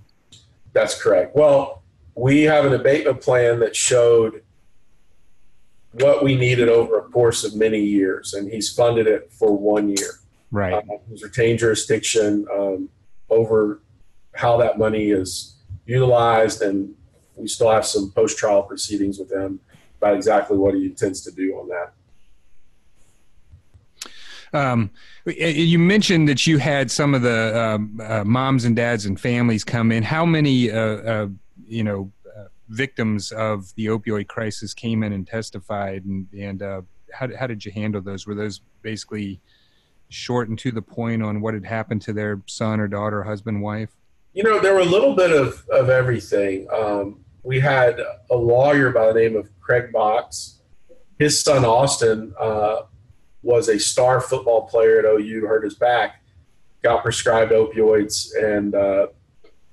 [0.73, 1.35] That's correct.
[1.35, 1.83] Well,
[2.15, 4.43] we have an abatement plan that showed
[5.91, 9.89] what we needed over a course of many years, and he's funded it for one
[9.89, 10.19] year.
[10.51, 10.73] Right.
[10.73, 12.89] Um, he's retained jurisdiction um,
[13.29, 13.81] over
[14.33, 16.93] how that money is utilized and
[17.39, 19.59] we still have some post trial proceedings with him
[19.97, 21.93] about exactly what he intends to do on that.
[24.51, 24.89] Um,
[25.25, 29.63] you mentioned that you had some of the um, uh, moms and dads and families
[29.63, 30.01] come in.
[30.01, 31.27] How many, uh, uh,
[31.67, 36.81] you know, uh, victims of the opioid crisis came in and testified, and, and uh,
[37.13, 38.25] how, how did you handle those?
[38.25, 39.39] Were those basically
[40.09, 43.61] short and to the point on what had happened to their son or daughter, husband,
[43.61, 43.89] wife?
[44.33, 46.67] You know, there were a little bit of, of everything.
[46.73, 50.59] Um, we had a lawyer by the name of Craig Box.
[51.17, 52.83] His son Austin uh,
[53.41, 56.21] was a star football player at OU, hurt his back,
[56.83, 59.07] got prescribed opioids, and uh,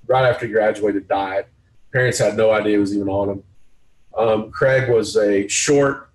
[0.07, 1.45] right after he graduated, died.
[1.91, 3.43] Parents had no idea it was even on him.
[4.17, 6.09] Um, Craig was a short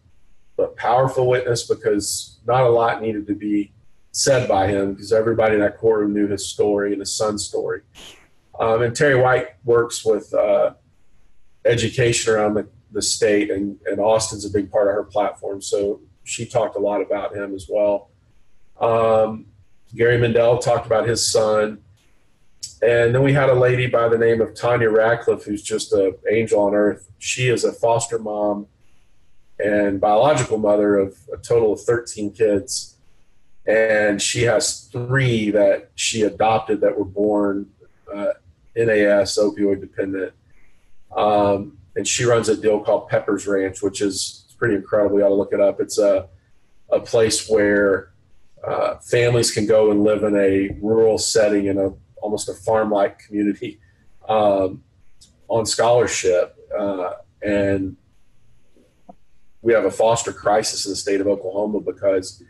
[0.57, 3.72] but powerful witness because not a lot needed to be
[4.12, 7.80] said by him because everybody in that courtroom knew his story and his son's story.
[8.61, 10.74] Um, and Terri White works with uh,
[11.64, 15.60] education around the, the state, and, and Austin's a big part of her platform.
[15.62, 18.10] So she talked a lot about him as well.
[18.80, 19.46] Um,
[19.94, 21.78] Gary Mendell talked about his son.
[22.80, 26.14] And then we had a lady by the name of Tanya Radcliffe, who's just an
[26.30, 27.08] angel on earth.
[27.18, 28.66] She is a foster mom
[29.58, 32.96] and biological mother of a total of 13 kids.
[33.66, 37.70] And she has three that she adopted that were born
[38.12, 38.32] uh,
[38.74, 40.32] NAS, opioid dependent.
[41.16, 45.18] Um, and she runs a deal called Pepper's Ranch, which is pretty incredible.
[45.18, 45.80] You ought to look it up.
[45.80, 46.28] It's a,
[46.90, 48.12] a place where
[48.66, 51.92] uh, families can go and live in a rural setting in a
[52.22, 53.80] almost a farm-like community
[54.28, 54.82] um,
[55.48, 56.56] on scholarship.
[56.78, 57.96] Uh, and
[59.60, 62.42] we have a foster crisis in the state of Oklahoma because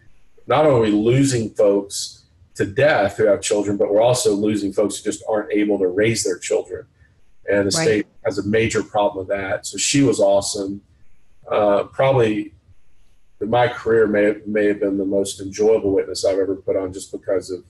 [0.47, 4.73] not only are we losing folks to death who have children, but we're also losing
[4.73, 6.87] folks who just aren't able to raise their children.
[7.51, 7.85] And the right.
[7.85, 9.67] state has a major problem with that.
[9.67, 10.83] So she was awesome.
[11.51, 12.55] Uh, probably
[13.41, 16.93] my career may have, may have been the most enjoyable witness I've ever put on
[16.93, 17.65] just because of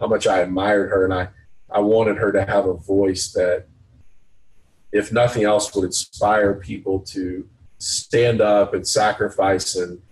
[0.00, 1.28] how much I admired her and I,
[1.70, 3.66] I wanted her to have a voice that,
[4.90, 7.48] if nothing else, would inspire people to
[7.78, 10.02] stand up and sacrifice and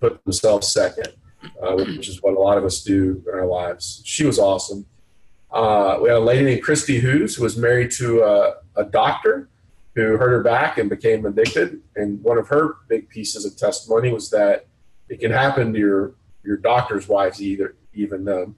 [0.00, 1.12] put themselves second
[1.62, 4.02] uh, which is what a lot of us do in our lives.
[4.04, 4.86] She was awesome.
[5.52, 9.48] Uh, we had a lady named Christy Hughes who was married to a, a, doctor
[9.96, 11.80] who hurt her back and became addicted.
[11.96, 14.66] And one of her big pieces of testimony was that
[15.08, 18.56] it can happen to your your doctor's wives either, even them.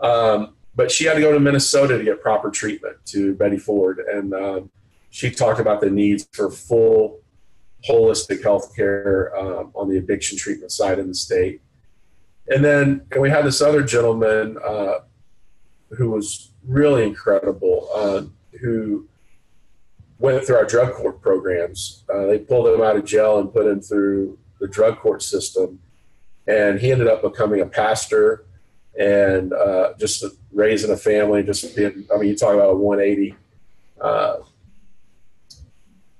[0.00, 3.98] Um, but she had to go to Minnesota to get proper treatment to Betty Ford,
[3.98, 4.70] and um,
[5.10, 7.20] she talked about the needs for full
[7.88, 11.60] holistic health care um, on the addiction treatment side in the state.
[12.48, 15.00] And then and we had this other gentleman uh,
[15.96, 18.22] who was really incredible, uh,
[18.60, 19.08] who
[20.18, 22.04] went through our drug court programs.
[22.12, 25.80] Uh, they pulled him out of jail and put him through the drug court system.
[26.46, 28.44] And he ended up becoming a pastor
[28.98, 33.34] and uh, just raising a family, just being, I mean, you talk about a 180
[34.00, 34.36] uh,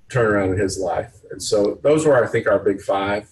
[0.09, 1.15] turnaround in his life.
[1.31, 3.31] And so those were, I think, our big five.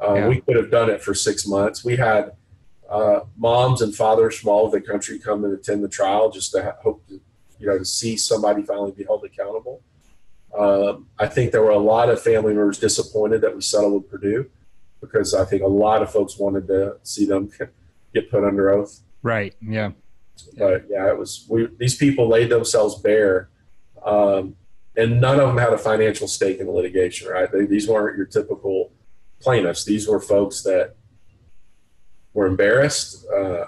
[0.00, 0.28] Uh, yeah.
[0.28, 1.84] We could have done it for six months.
[1.84, 2.32] We had
[2.88, 6.52] uh, moms and fathers from all over the country come and attend the trial just
[6.52, 7.20] to ha- hope to,
[7.58, 9.82] you know, to see somebody finally be held accountable.
[10.56, 14.10] Um, I think there were a lot of family members disappointed that we settled with
[14.10, 14.50] Purdue
[15.00, 17.50] because I think a lot of folks wanted to see them
[18.14, 19.00] get put under oath.
[19.22, 19.54] Right.
[19.60, 19.92] Yeah.
[20.56, 21.66] But yeah, it was we.
[21.78, 23.48] These people laid themselves bare,
[24.04, 24.54] um,
[24.94, 27.28] and none of them had a financial stake in the litigation.
[27.28, 27.50] Right.
[27.50, 28.92] They, these weren't your typical
[29.40, 29.84] plaintiffs.
[29.84, 30.94] These were folks that
[32.36, 33.64] were embarrassed, uh,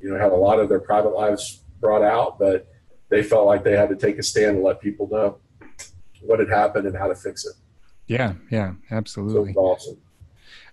[0.00, 2.66] you know, had a lot of their private lives brought out, but
[3.08, 5.38] they felt like they had to take a stand and let people know
[6.22, 7.52] what had happened and how to fix it.
[8.08, 9.52] Yeah, yeah, absolutely.
[9.52, 9.96] So awesome.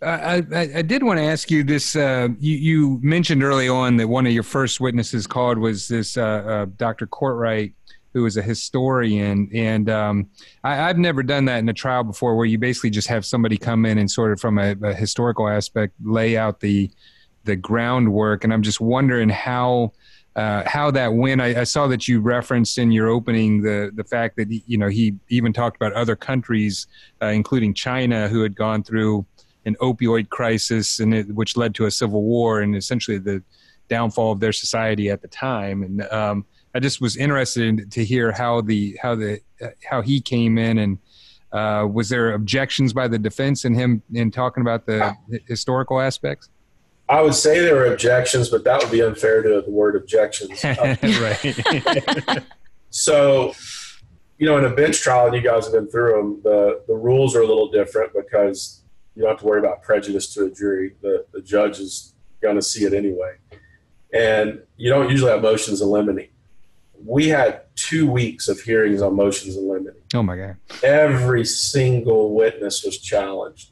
[0.01, 1.95] Uh, I, I, did want to ask you this.
[1.95, 6.15] Uh, you, you, mentioned early on that one of your first witnesses called was this
[6.15, 7.05] uh, uh Dr.
[7.05, 7.73] Courtwright,
[8.19, 9.49] who is a historian.
[9.53, 10.29] And um,
[10.63, 13.57] I, have never done that in a trial before, where you basically just have somebody
[13.57, 16.91] come in and sort of from a, a historical aspect lay out the
[17.45, 18.43] the groundwork.
[18.43, 19.93] And I'm just wondering how.
[20.35, 21.41] Uh, how that went.
[21.41, 24.87] I, I, saw that you referenced in your opening the the fact that you know
[24.87, 26.87] he even talked about other countries,
[27.21, 29.25] uh, including China, who had gone through
[29.65, 33.43] an opioid crisis, and it, which led to a civil war and essentially the
[33.89, 35.81] downfall of their society at the time.
[35.81, 39.41] And um, I just was interested in, to hear how the how the
[39.83, 40.99] how he came in and
[41.51, 45.15] uh, was there objections by the defense in him in talking about the
[45.47, 46.49] historical aspects?
[47.07, 50.63] I would say there were objections, but that would be unfair to the word objections.
[50.63, 52.43] right.
[52.91, 53.53] so,
[54.37, 56.93] you know, in a bench trial, and you guys have been through them, the, the
[56.93, 58.83] rules are a little different because
[59.15, 60.93] you don't have to worry about prejudice to a jury.
[61.01, 62.13] The, the judge is
[62.43, 63.37] going to see it anyway.
[64.13, 66.27] And you don't usually have motions in limine
[67.05, 69.95] we had two weeks of hearings on motions in limine.
[70.13, 70.57] Oh my god!
[70.83, 73.71] Every single witness was challenged,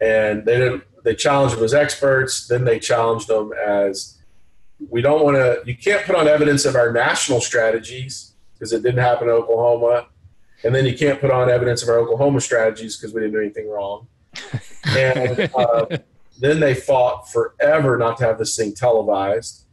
[0.00, 0.84] and they didn't.
[1.04, 2.46] They challenged them as experts.
[2.48, 4.18] Then they challenged them as
[4.88, 5.62] we don't want to.
[5.66, 10.08] You can't put on evidence of our national strategies because it didn't happen in Oklahoma,
[10.64, 13.40] and then you can't put on evidence of our Oklahoma strategies because we didn't do
[13.40, 14.06] anything wrong.
[14.96, 15.86] and uh,
[16.40, 19.66] then they fought forever not to have this thing televised.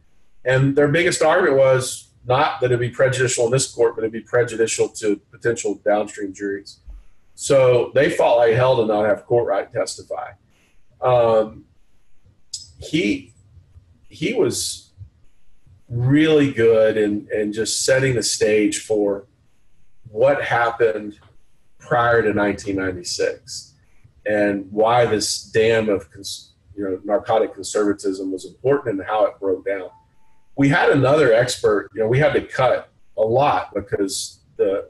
[0.44, 4.12] And their biggest argument was not that it'd be prejudicial in this court, but it'd
[4.12, 6.80] be prejudicial to potential downstream juries.
[7.34, 10.32] So they fought like hell to not have Courtwright testify.
[11.00, 11.64] Um,
[12.78, 13.32] he
[14.08, 14.90] he was
[15.88, 19.26] really good in, in just setting the stage for
[20.10, 21.18] what happened
[21.78, 23.74] prior to 1996
[24.26, 26.08] and why this dam of
[26.76, 29.90] you know narcotic conservatism was important and how it broke down.
[30.56, 34.86] We had another expert, you know, we had to cut a lot because the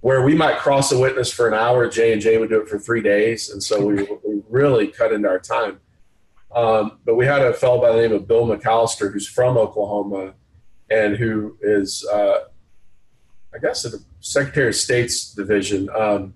[0.00, 2.68] where we might cross a witness for an hour, J and J would do it
[2.68, 5.78] for three days, and so we, we really cut into our time.
[6.54, 10.34] Um, but we had a fellow by the name of Bill McAllister who's from Oklahoma
[10.90, 12.44] and who is, uh,
[13.54, 15.88] I guess, the Secretary of State's division.
[15.90, 16.34] Um,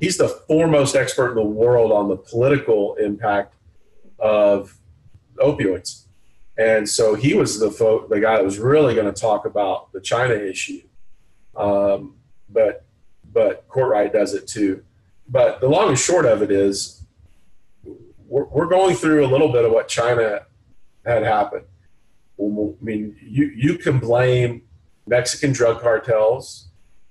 [0.00, 3.54] he's the foremost expert in the world on the political impact
[4.18, 4.76] of
[5.36, 6.01] opioids.
[6.58, 9.92] And so he was the fo- the guy that was really going to talk about
[9.92, 10.82] the China issue.
[11.56, 12.16] Um,
[12.48, 12.84] but
[13.32, 14.84] but Courtwright does it too.
[15.28, 17.04] But the long and short of it is,
[18.26, 20.42] we're, we're going through a little bit of what China
[21.06, 21.64] had happened.
[22.38, 22.42] I
[22.84, 24.62] mean, you you can blame
[25.06, 26.68] Mexican drug cartels,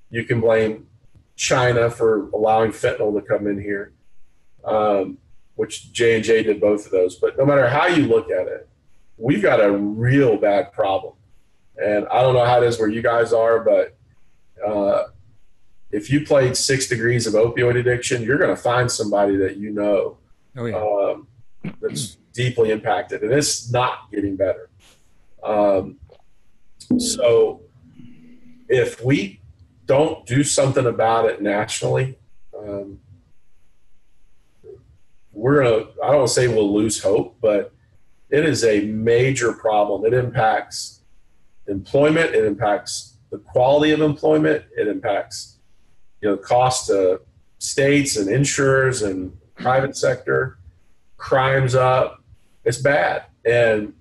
[0.09, 0.87] you can blame
[1.35, 3.93] China for allowing fentanyl to come in here,
[4.65, 5.17] um,
[5.55, 7.15] which J and J did both of those.
[7.15, 8.67] But no matter how you look at it,
[9.21, 11.13] we've got a real bad problem.
[11.81, 13.95] And I don't know how it is where you guys are, but
[14.65, 15.03] uh,
[15.91, 19.71] if you played Six Degrees of Opioid Addiction, you're going to find somebody that you
[19.71, 20.17] know
[20.57, 20.77] oh, yeah.
[20.77, 21.27] um,
[21.81, 24.69] that's deeply impacted, and it's not getting better.
[25.43, 25.97] Um,
[26.97, 27.61] so
[28.69, 29.41] if we
[29.85, 32.17] don't do something about it nationally,
[32.57, 32.99] um,
[35.31, 35.85] we're gonna.
[36.03, 37.73] I don't want to say we'll lose hope, but
[38.31, 40.05] it is a major problem.
[40.05, 41.01] It impacts
[41.67, 42.33] employment.
[42.33, 44.63] It impacts the quality of employment.
[44.75, 45.59] It impacts
[46.21, 47.21] you know cost to
[47.59, 50.57] states and insurers and private sector.
[51.17, 52.23] Crimes up.
[52.63, 53.93] It's bad, and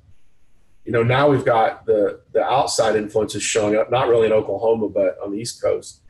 [0.85, 3.91] you know now we've got the the outside influences showing up.
[3.91, 6.03] Not really in Oklahoma, but on the East Coast.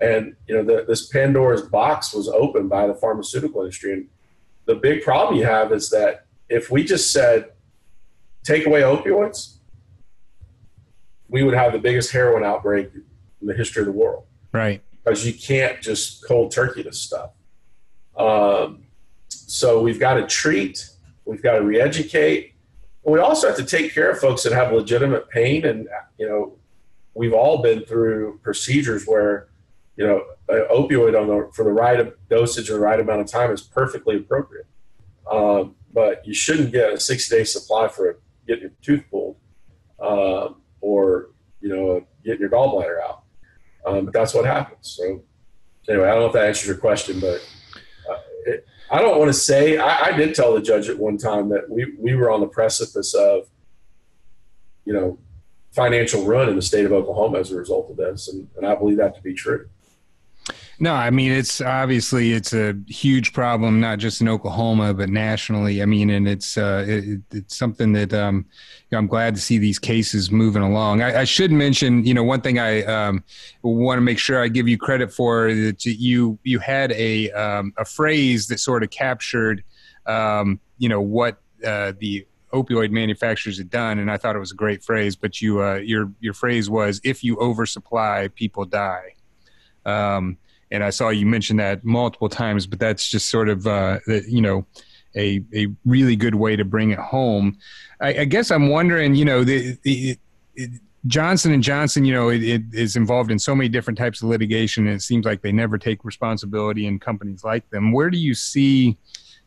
[0.00, 4.08] And you know the, this Pandora's box was opened by the pharmaceutical industry, and
[4.66, 7.53] the big problem you have is that if we just said
[8.44, 9.56] take away opioids,
[11.28, 14.24] we would have the biggest heroin outbreak in the history of the world.
[14.52, 14.82] Right.
[15.02, 17.30] Because you can't just cold turkey this stuff.
[18.16, 18.84] Um,
[19.28, 20.88] so we've got to treat,
[21.24, 22.54] we've got to re-educate.
[23.02, 25.88] We also have to take care of folks that have legitimate pain, and
[26.18, 26.56] you know,
[27.12, 29.48] we've all been through procedures where,
[29.96, 33.26] you know, an opioid on the for the right dosage or the right amount of
[33.26, 34.66] time is perfectly appropriate.
[35.30, 39.36] Um, but you shouldn't get a 60 day supply for getting your tooth pulled
[40.00, 41.30] um, or
[41.60, 43.22] you know getting your gallbladder out.
[43.86, 44.96] Um, but that's what happens.
[44.98, 45.22] So
[45.88, 47.46] anyway, I don't know if that answers your question, but
[48.10, 49.78] uh, it, I don't want to say.
[49.78, 52.46] I, I, did tell the judge at one time that we we were on the
[52.46, 53.48] precipice of
[54.84, 55.18] you know
[55.72, 58.74] financial ruin in the state of Oklahoma as a result of this, and, and I
[58.74, 59.68] believe that to be true.
[60.80, 65.82] No, I mean it's obviously it's a huge problem, not just in Oklahoma but nationally.
[65.82, 68.46] I mean, and it's uh, it, it's something that um,
[68.90, 71.02] you know, I'm glad to see these cases moving along.
[71.02, 73.22] I, I should mention, you know, one thing I um,
[73.62, 77.72] want to make sure I give you credit for that you you had a um,
[77.76, 79.62] a phrase that sort of captured,
[80.06, 84.52] um, you know, what uh, the opioid manufacturers had done, and I thought it was
[84.52, 85.16] a great phrase.
[85.16, 89.14] But you uh, your your phrase was, "If you oversupply, people die."
[89.84, 90.38] Um,
[90.74, 94.40] and I saw you mention that multiple times, but that's just sort of uh, you
[94.40, 94.66] know
[95.16, 97.56] a a really good way to bring it home.
[98.00, 100.18] I, I guess I'm wondering, you know, the, the
[100.56, 100.70] it,
[101.06, 104.28] Johnson and Johnson, you know, it, it is involved in so many different types of
[104.28, 107.92] litigation, and it seems like they never take responsibility in companies like them.
[107.92, 108.96] Where do you see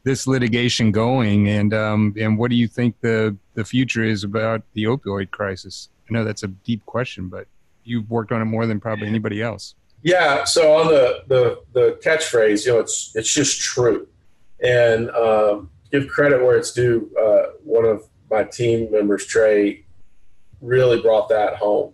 [0.04, 4.62] this litigation going, and um, and what do you think the the future is about
[4.74, 5.90] the opioid crisis?
[6.10, 7.48] I know that's a deep question, but
[7.84, 9.76] you've worked on it more than probably anybody else.
[10.04, 10.44] Yeah.
[10.44, 14.08] So on the the the catchphrase, you know, it's it's just true,
[14.62, 17.12] and um, give credit where it's due.
[17.20, 19.86] Uh, one of my team members, Trey,
[20.62, 21.94] really brought that home,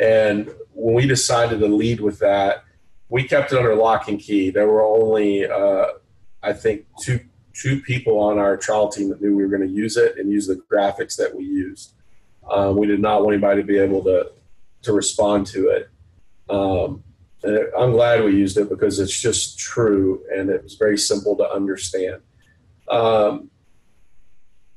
[0.00, 2.64] and when we decided to lead with that,
[3.08, 4.50] we kept it under lock and key.
[4.50, 5.86] There were only, uh,
[6.42, 7.20] I think, two
[7.54, 10.30] two people on our trial team that knew we were going to use it and
[10.30, 11.94] use the graphics that we used.
[12.48, 14.30] Um, we did not want anybody to be able to
[14.82, 15.90] to respond to it.
[16.48, 17.02] Um,
[17.42, 21.36] and I'm glad we used it because it's just true and it was very simple
[21.36, 22.20] to understand.
[22.90, 23.50] Um,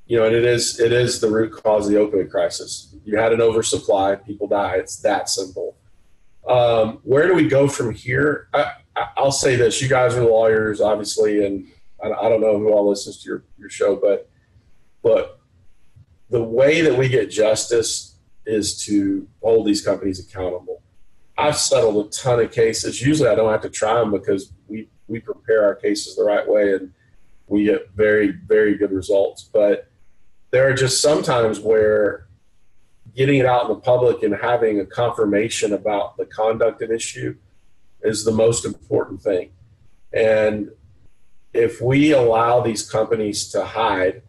[0.06, 2.94] you know, and it is it is the root cause of the opioid crisis.
[3.06, 4.76] You had an oversupply, people die.
[4.76, 5.78] It's that simple.
[6.48, 8.50] Um, where do we go from here?
[8.54, 8.74] I,
[9.18, 11.68] will say this: you guys are lawyers, obviously, and
[12.04, 14.30] I, I, don't know who all listens to your, your show, but
[15.02, 15.40] but
[16.30, 18.16] the way that we get justice
[18.46, 20.82] is to hold these companies accountable.
[21.42, 23.02] I've settled a ton of cases.
[23.02, 26.48] Usually, I don't have to try them because we we prepare our cases the right
[26.48, 26.94] way and
[27.48, 29.50] we get very very good results.
[29.52, 29.90] But
[30.52, 32.28] there are just sometimes where
[33.16, 37.36] getting it out in the public and having a confirmation about the conduct at issue
[38.04, 39.52] is the most important thing.
[40.14, 40.72] And
[41.54, 44.22] if we allow these companies to hide,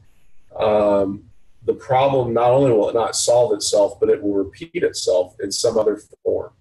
[0.58, 1.24] um,
[1.64, 5.52] the problem not only will it not solve itself, but it will repeat itself in
[5.52, 6.52] some other form.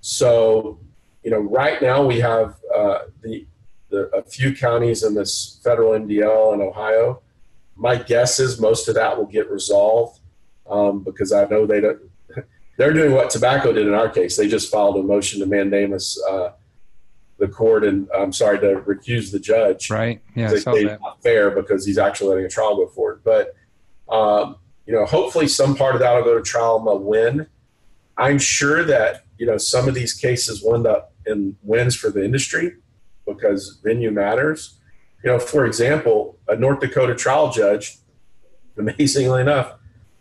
[0.00, 0.78] So,
[1.22, 3.46] you know, right now we have uh, the,
[3.90, 7.22] the a few counties in this federal MDL in Ohio.
[7.76, 10.20] My guess is most of that will get resolved
[10.68, 11.98] um, because I know they don't.
[12.78, 14.36] They're doing what tobacco did in our case.
[14.36, 16.52] They just filed a motion to mandamus uh,
[17.40, 19.90] the court and I'm sorry to recuse the judge.
[19.90, 20.22] Right.
[20.36, 20.50] Yeah.
[20.50, 23.22] They, they not fair because he's actually letting a trial go forward.
[23.24, 23.54] But
[24.08, 24.56] um,
[24.86, 27.46] you know, hopefully some part of that will go to trial and they'll win.
[28.16, 32.22] I'm sure that you know some of these cases wind up in wins for the
[32.22, 32.76] industry
[33.26, 34.78] because venue matters.
[35.24, 37.96] You know, for example, a North Dakota trial judge,
[38.76, 39.74] amazingly enough,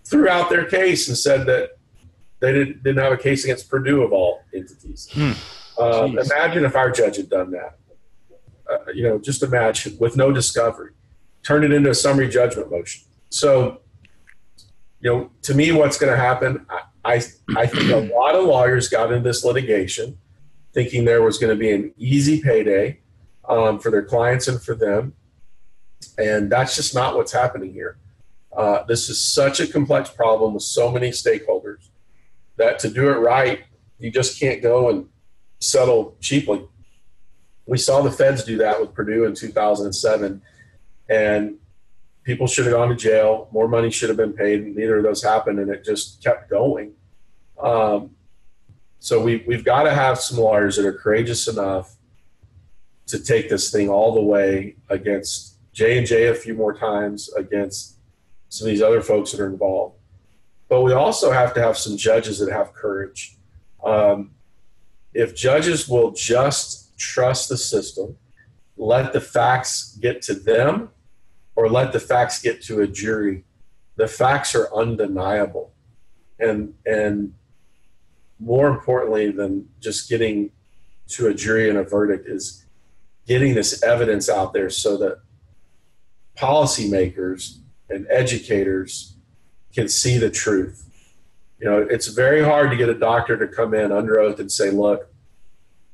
[0.06, 1.72] threw out their case and said that
[2.40, 5.10] they didn't, didn't have a case against Purdue of all entities.
[5.12, 5.32] Hmm.
[5.78, 7.78] Uh, imagine if our judge had done that.
[8.72, 10.92] Uh, you know, just imagine with no discovery,
[11.44, 13.04] turn it into a summary judgment motion.
[13.30, 13.82] So,
[15.02, 16.66] you know, to me, what's going to happen?
[16.70, 17.22] I, I,
[17.56, 20.18] I think a lot of lawyers got into this litigation
[20.74, 23.00] thinking there was going to be an easy payday
[23.48, 25.14] um, for their clients and for them.
[26.18, 27.98] And that's just not what's happening here.
[28.56, 31.90] Uh, this is such a complex problem with so many stakeholders
[32.58, 33.64] that to do it right,
[33.98, 35.08] you just can't go and
[35.60, 36.66] settle cheaply.
[37.66, 40.42] We saw the feds do that with Purdue in 2007,
[41.10, 41.59] and
[42.30, 43.50] people should have gone to jail.
[43.52, 44.64] More money should have been paid.
[44.64, 46.94] Neither of those happened, and it just kept going.
[47.60, 48.12] Um,
[49.00, 51.96] so we, we've got to have some lawyers that are courageous enough
[53.08, 57.34] to take this thing all the way against J and J a few more times
[57.34, 57.98] against
[58.50, 59.96] some of these other folks that are involved.
[60.68, 63.40] But we also have to have some judges that have courage.
[63.84, 64.36] Um,
[65.16, 68.18] if judges will just trust the system,
[68.78, 70.90] let the facts get to them,
[71.60, 73.44] or let the facts get to a jury,
[73.98, 75.74] the facts are undeniable.
[76.40, 77.34] And, and
[78.40, 80.52] more importantly than just getting
[81.10, 82.66] to a jury and a verdict is
[83.28, 85.20] getting this evidence out there so that
[86.38, 87.58] policymakers
[87.90, 89.16] and educators
[89.74, 90.90] can see the truth
[91.60, 94.52] you know, it's very hard to get a doctor to come in under oath and
[94.52, 95.12] say, look,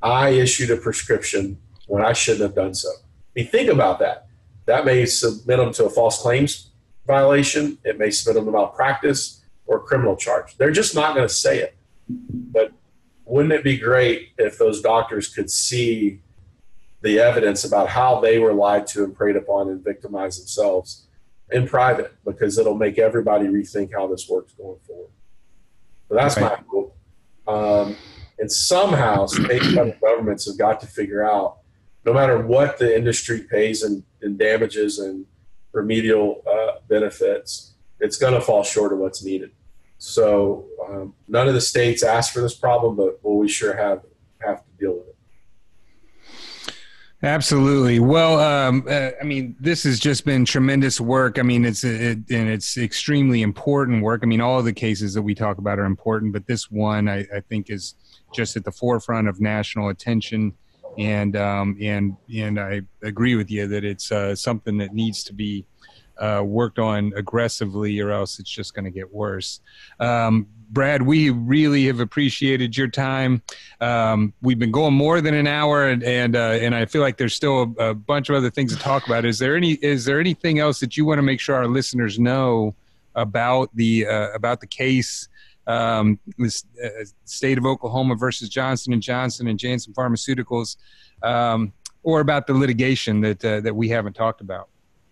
[0.01, 2.89] I issued a prescription when I shouldn't have done so.
[2.89, 3.01] I
[3.35, 4.24] mean, think about that.
[4.65, 6.71] That may submit them to a false claims
[7.05, 7.77] violation.
[7.83, 10.57] It may submit them to malpractice or a criminal charge.
[10.57, 11.75] They're just not going to say it.
[12.09, 12.71] But
[13.25, 16.21] wouldn't it be great if those doctors could see
[17.01, 21.07] the evidence about how they were lied to and preyed upon and victimized themselves
[21.51, 22.13] in private?
[22.25, 25.09] Because it'll make everybody rethink how this works going forward.
[26.09, 26.59] So that's right.
[26.59, 26.97] my hope.
[27.47, 27.95] Um,
[28.37, 31.57] and somehow state and governments have got to figure out,
[32.05, 35.26] no matter what the industry pays in, in damages and
[35.72, 39.52] remedial uh, benefits, it's going to fall short of what's needed.
[39.97, 44.02] So um, none of the states asked for this problem, but well, we sure have
[44.45, 45.15] have to deal with it.
[47.23, 47.99] Absolutely.
[47.99, 51.39] Well, um, uh, I mean, this has just been tremendous work.
[51.39, 54.22] I mean, it's it, and it's extremely important work.
[54.23, 57.07] I mean, all of the cases that we talk about are important, but this one
[57.07, 57.95] I, I think is
[58.34, 60.53] just at the forefront of national attention.
[60.97, 65.34] And um, and and I agree with you that it's uh, something that needs to
[65.34, 65.65] be
[66.17, 69.59] uh, worked on aggressively, or else it's just going to get worse.
[69.99, 73.41] Um, Brad, we really have appreciated your time.
[73.81, 77.17] Um, we've been going more than an hour, and and, uh, and I feel like
[77.17, 79.26] there's still a, a, bunch of other things to talk about.
[79.26, 82.19] Is there any is there anything else that you want to make sure our listeners
[82.19, 82.76] know
[83.13, 85.27] about the uh, about the case?
[85.67, 86.89] Um, this uh,
[87.25, 90.77] state of Oklahoma versus Johnson and Johnson and Janssen Pharmaceuticals,
[91.23, 91.73] um,
[92.03, 94.69] or about the litigation that uh, that we haven't talked about.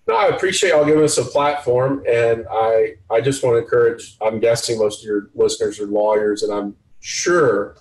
[0.07, 4.17] No, I appreciate y'all giving us a platform, and I I just want to encourage.
[4.21, 7.75] I'm guessing most of your listeners are lawyers, and I'm sure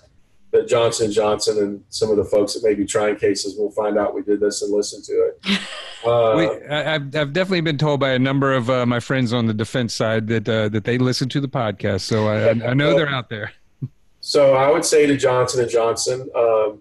[0.53, 3.99] that Johnson Johnson and some of the folks that may be trying cases will find
[3.99, 5.61] out we did this and listen to it.
[6.05, 9.33] Uh, we, I, have I've definitely been told by a number of uh, my friends
[9.33, 12.75] on the defense side that uh, that they listen to the podcast, so I, I
[12.75, 13.53] know they're out there.
[14.25, 16.81] So I would say to Johnson and Johnson um,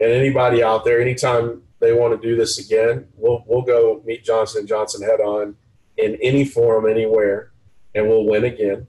[0.00, 4.24] and anybody out there, anytime they want to do this again, we'll we'll go meet
[4.24, 5.54] Johnson and Johnson head on
[5.96, 7.52] in any forum, anywhere.
[7.94, 8.88] and we'll win again.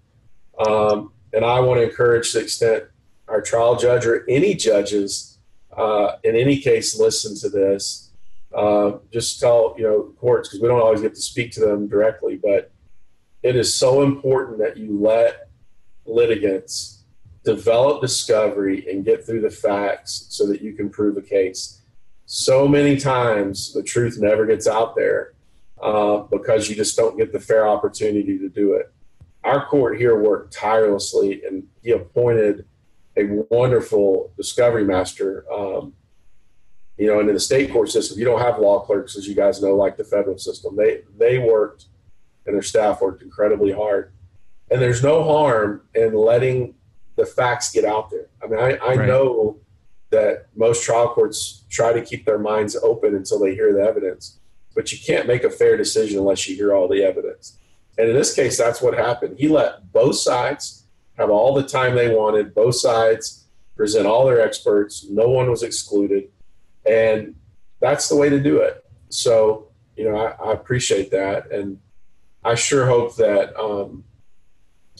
[0.68, 2.86] Um, and I want to encourage the extent
[3.30, 5.38] our trial judge or any judges
[5.78, 8.12] uh, in any case listen to this.
[8.56, 11.88] Uh, just tell you know courts because we don't always get to speak to them
[11.88, 12.72] directly, but
[13.44, 15.50] it is so important that you let
[16.06, 17.04] litigants
[17.44, 21.82] develop discovery and get through the facts so that you can prove a case.
[22.26, 25.34] So many times the truth never gets out there
[25.82, 28.92] uh, because you just don't get the fair opportunity to do it.
[29.44, 32.66] Our court here worked tirelessly and he appointed
[33.20, 35.46] a wonderful discovery master.
[35.52, 35.94] Um,
[36.98, 39.34] you know, and in the state court system, you don't have law clerks, as you
[39.36, 40.76] guys know, like the federal system.
[40.76, 41.86] They they worked
[42.46, 44.12] and their staff worked incredibly hard.
[44.72, 46.76] And there's no harm in letting
[47.16, 48.28] the facts get out there.
[48.44, 49.08] I mean, I, I right.
[49.08, 49.58] know
[50.10, 54.40] that most trial courts try to keep their minds open until they hear the evidence,
[54.76, 57.58] but you can't make a fair decision unless you hear all the evidence.
[57.98, 59.38] And in this case, that's what happened.
[59.38, 60.79] He let both sides
[61.20, 65.64] have all the time they wanted, both sides present all their experts, no one was
[65.64, 66.30] excluded.
[66.86, 67.36] And
[67.80, 68.84] that's the way to do it.
[69.10, 71.52] So, you know, I, I appreciate that.
[71.52, 71.80] And
[72.44, 74.04] I sure hope that um,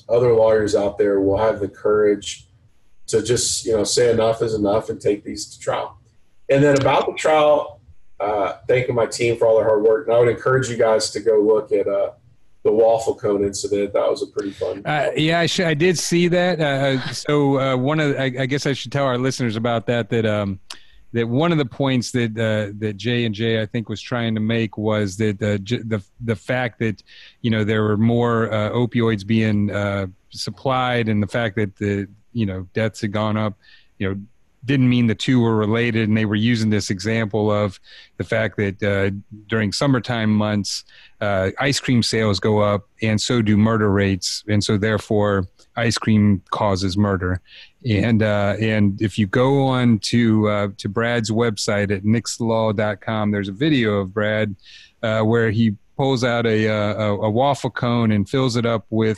[0.08, 2.48] other lawyers out there will have the courage
[3.08, 5.98] to just you know say enough is enough and take these to trial.
[6.50, 7.82] And then about the trial,
[8.20, 10.08] uh, thanking my team for all their hard work.
[10.08, 12.12] And I would encourage you guys to go look at uh,
[12.70, 13.94] the waffle cone incident.
[13.94, 14.84] That was a pretty fun.
[14.86, 16.60] Uh, yeah, I, sh- I did see that.
[16.60, 19.88] Uh, so uh, one of, the, I, I, guess I should tell our listeners about
[19.88, 20.10] that.
[20.10, 20.60] That um,
[21.14, 24.42] that one of the points that uh, that J and I think was trying to
[24.42, 27.02] make was that uh, j- the the fact that
[27.42, 32.08] you know there were more uh, opioids being uh, supplied and the fact that the
[32.34, 33.58] you know deaths had gone up,
[33.98, 34.22] you know
[34.66, 37.80] didn't mean the two were related and they were using this example of
[38.18, 39.10] the fact that uh,
[39.48, 40.84] during summertime months
[41.22, 45.46] uh, ice cream sales go up and so do murder rates and so therefore
[45.80, 47.42] ice cream causes murder.
[47.90, 53.50] And uh, and if you go on to uh, to Brad's website at nixlaw.com, there's
[53.50, 54.56] a video of Brad
[55.02, 58.86] uh, where he pulls out a, uh, a, a waffle cone and fills it up
[58.90, 59.18] with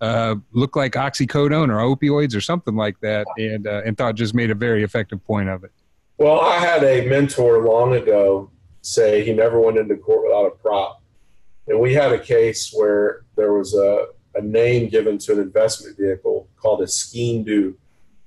[0.00, 4.34] uh, look like oxycodone or opioids or something like that, and uh, and thought just
[4.34, 5.72] made a very effective point of it.
[6.18, 8.50] Well, I had a mentor long ago
[8.82, 11.02] say he never went into court without a prop,
[11.66, 15.96] and we had a case where there was a, a name given to an investment
[15.98, 17.74] vehicle called a Skene Dhu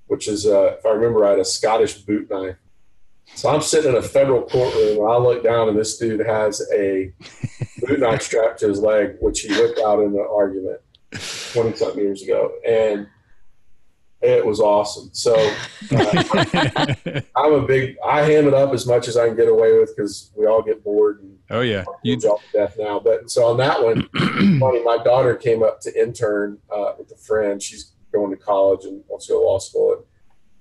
[0.10, 2.56] which is, uh, if I remember right, a Scottish boot knife.
[3.36, 6.68] So I'm sitting in a federal courtroom and I look down and this dude has
[6.74, 7.14] a
[7.82, 10.80] boot knife strapped to his leg, which he whipped out in the argument
[11.12, 12.54] 20 something years ago.
[12.68, 13.08] And
[14.22, 15.10] it was awesome.
[15.14, 15.34] So
[15.92, 19.78] uh, I'm a big, I ham it up as much as I can get away
[19.78, 21.22] with because we all get bored.
[21.22, 21.86] And oh, yeah.
[22.04, 23.00] You to death now.
[23.00, 24.10] But so on that one,
[24.60, 27.62] funny, my daughter came up to intern uh, with a friend.
[27.62, 30.06] She's going to college and wants to go to law school.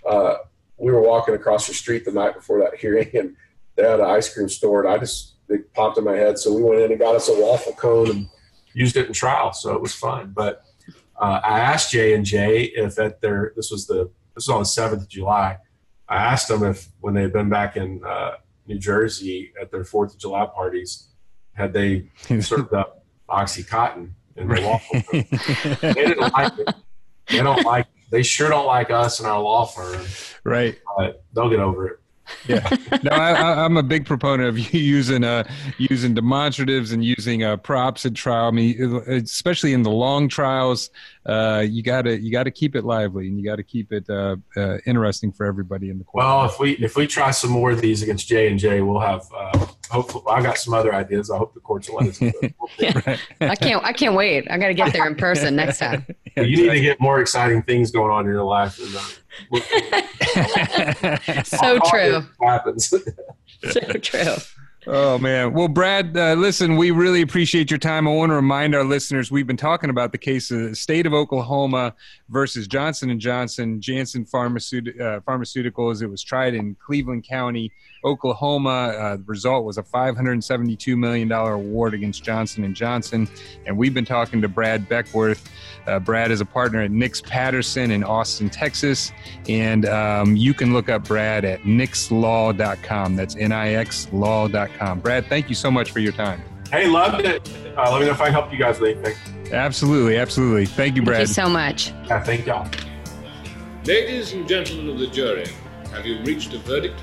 [0.04, 0.36] And uh,
[0.76, 3.36] we were walking across the street the night before that hearing, and
[3.74, 6.38] they had an ice cream store, and I just it popped in my head.
[6.38, 8.28] So we went in and got us a waffle cone and
[8.78, 9.52] used it in trial.
[9.52, 10.32] So it was fun.
[10.34, 10.62] But
[11.20, 14.60] uh, I asked J and J if at their this was the this was on
[14.60, 15.58] the seventh of July.
[16.08, 18.36] I asked them if when they had been back in uh,
[18.66, 21.08] New Jersey at their Fourth of July parties,
[21.52, 22.08] had they
[22.40, 25.02] served up OxyContin in their waffle.
[25.12, 26.74] they didn't like it
[27.28, 30.04] they don't like they sure don't like us and our law firm.
[30.44, 30.78] Right.
[30.96, 31.97] But they'll get over it.
[32.46, 32.68] Yeah,
[33.02, 35.44] no, I, am a big proponent of you using uh,
[35.78, 38.48] using demonstratives and using uh, props at trial.
[38.48, 40.90] I mean, especially in the long trials,
[41.26, 44.78] uh, you gotta you gotta keep it lively and you gotta keep it uh, uh,
[44.86, 46.24] interesting for everybody in the court.
[46.24, 49.00] Well, if we if we try some more of these against J and J, we'll
[49.00, 51.30] have uh, hopefully I got some other ideas.
[51.30, 52.22] I hope the courts will let us.
[53.06, 53.20] right.
[53.40, 53.84] I can't.
[53.84, 54.50] I can't wait.
[54.50, 56.06] I got to get there in person next time.
[56.36, 58.78] Yeah, you need to get more exciting things going on in your life.
[61.44, 62.22] so true.
[62.42, 62.92] Happens.
[63.70, 64.36] so true.
[64.90, 65.52] Oh man.
[65.52, 68.08] Well, Brad, uh, listen, we really appreciate your time.
[68.08, 71.04] I want to remind our listeners we've been talking about the case of the state
[71.04, 71.94] of Oklahoma
[72.30, 76.00] versus Johnson and Johnson, Janssen uh, Pharmaceuticals.
[76.00, 77.70] It was tried in Cleveland County,
[78.02, 78.70] Oklahoma.
[78.70, 83.28] Uh, the result was a 572 million dollar award against Johnson and Johnson.
[83.66, 85.50] And we've been talking to Brad Beckworth.
[85.86, 89.12] Uh, Brad is a partner at Nix Patterson in Austin, Texas.
[89.50, 93.16] And um, you can look up Brad at nixlaw.com.
[93.16, 94.77] That's N-I-X law.com.
[95.02, 96.42] Brad, thank you so much for your time.
[96.70, 97.50] Hey, loved it.
[97.76, 99.16] Uh, let me know if I can help you guys with anything.
[99.52, 100.66] Absolutely, absolutely.
[100.66, 101.18] Thank you, Brad.
[101.18, 101.92] Thank you so much.
[102.06, 102.68] Yeah, thank y'all.
[103.84, 105.46] Ladies and gentlemen of the jury,
[105.92, 107.00] have you reached a verdict?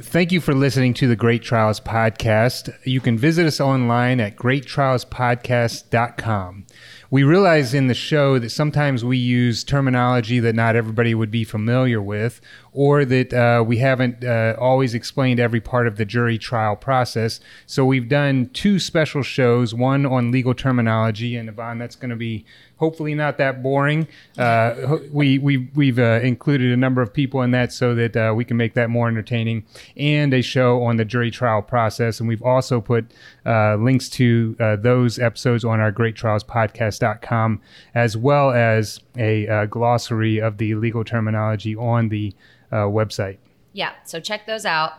[0.00, 2.74] Thank you for listening to the Great Trials Podcast.
[2.84, 6.66] You can visit us online at greattrialspodcast.com.
[7.10, 11.44] We realize in the show that sometimes we use terminology that not everybody would be
[11.44, 12.40] familiar with,
[12.72, 17.40] or that uh, we haven't uh, always explained every part of the jury trial process.
[17.66, 22.16] So we've done two special shows one on legal terminology, and Yvonne, that's going to
[22.16, 22.44] be
[22.84, 24.06] hopefully not that boring.
[24.36, 28.34] Uh, we, we, we've uh, included a number of people in that so that uh,
[28.36, 29.64] we can make that more entertaining,
[29.96, 32.20] and a show on the jury trial process.
[32.20, 33.10] And we've also put
[33.46, 37.62] uh, links to uh, those episodes on our greattrialspodcast.com,
[37.94, 42.34] as well as a uh, glossary of the legal terminology on the
[42.70, 43.38] website.
[43.72, 44.92] Yeah, so check those out.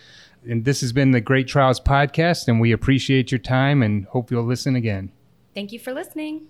[0.48, 4.30] and this has been the Great Trials Podcast, and we appreciate your time and hope
[4.30, 5.12] you'll listen again.
[5.54, 6.48] Thank you for listening.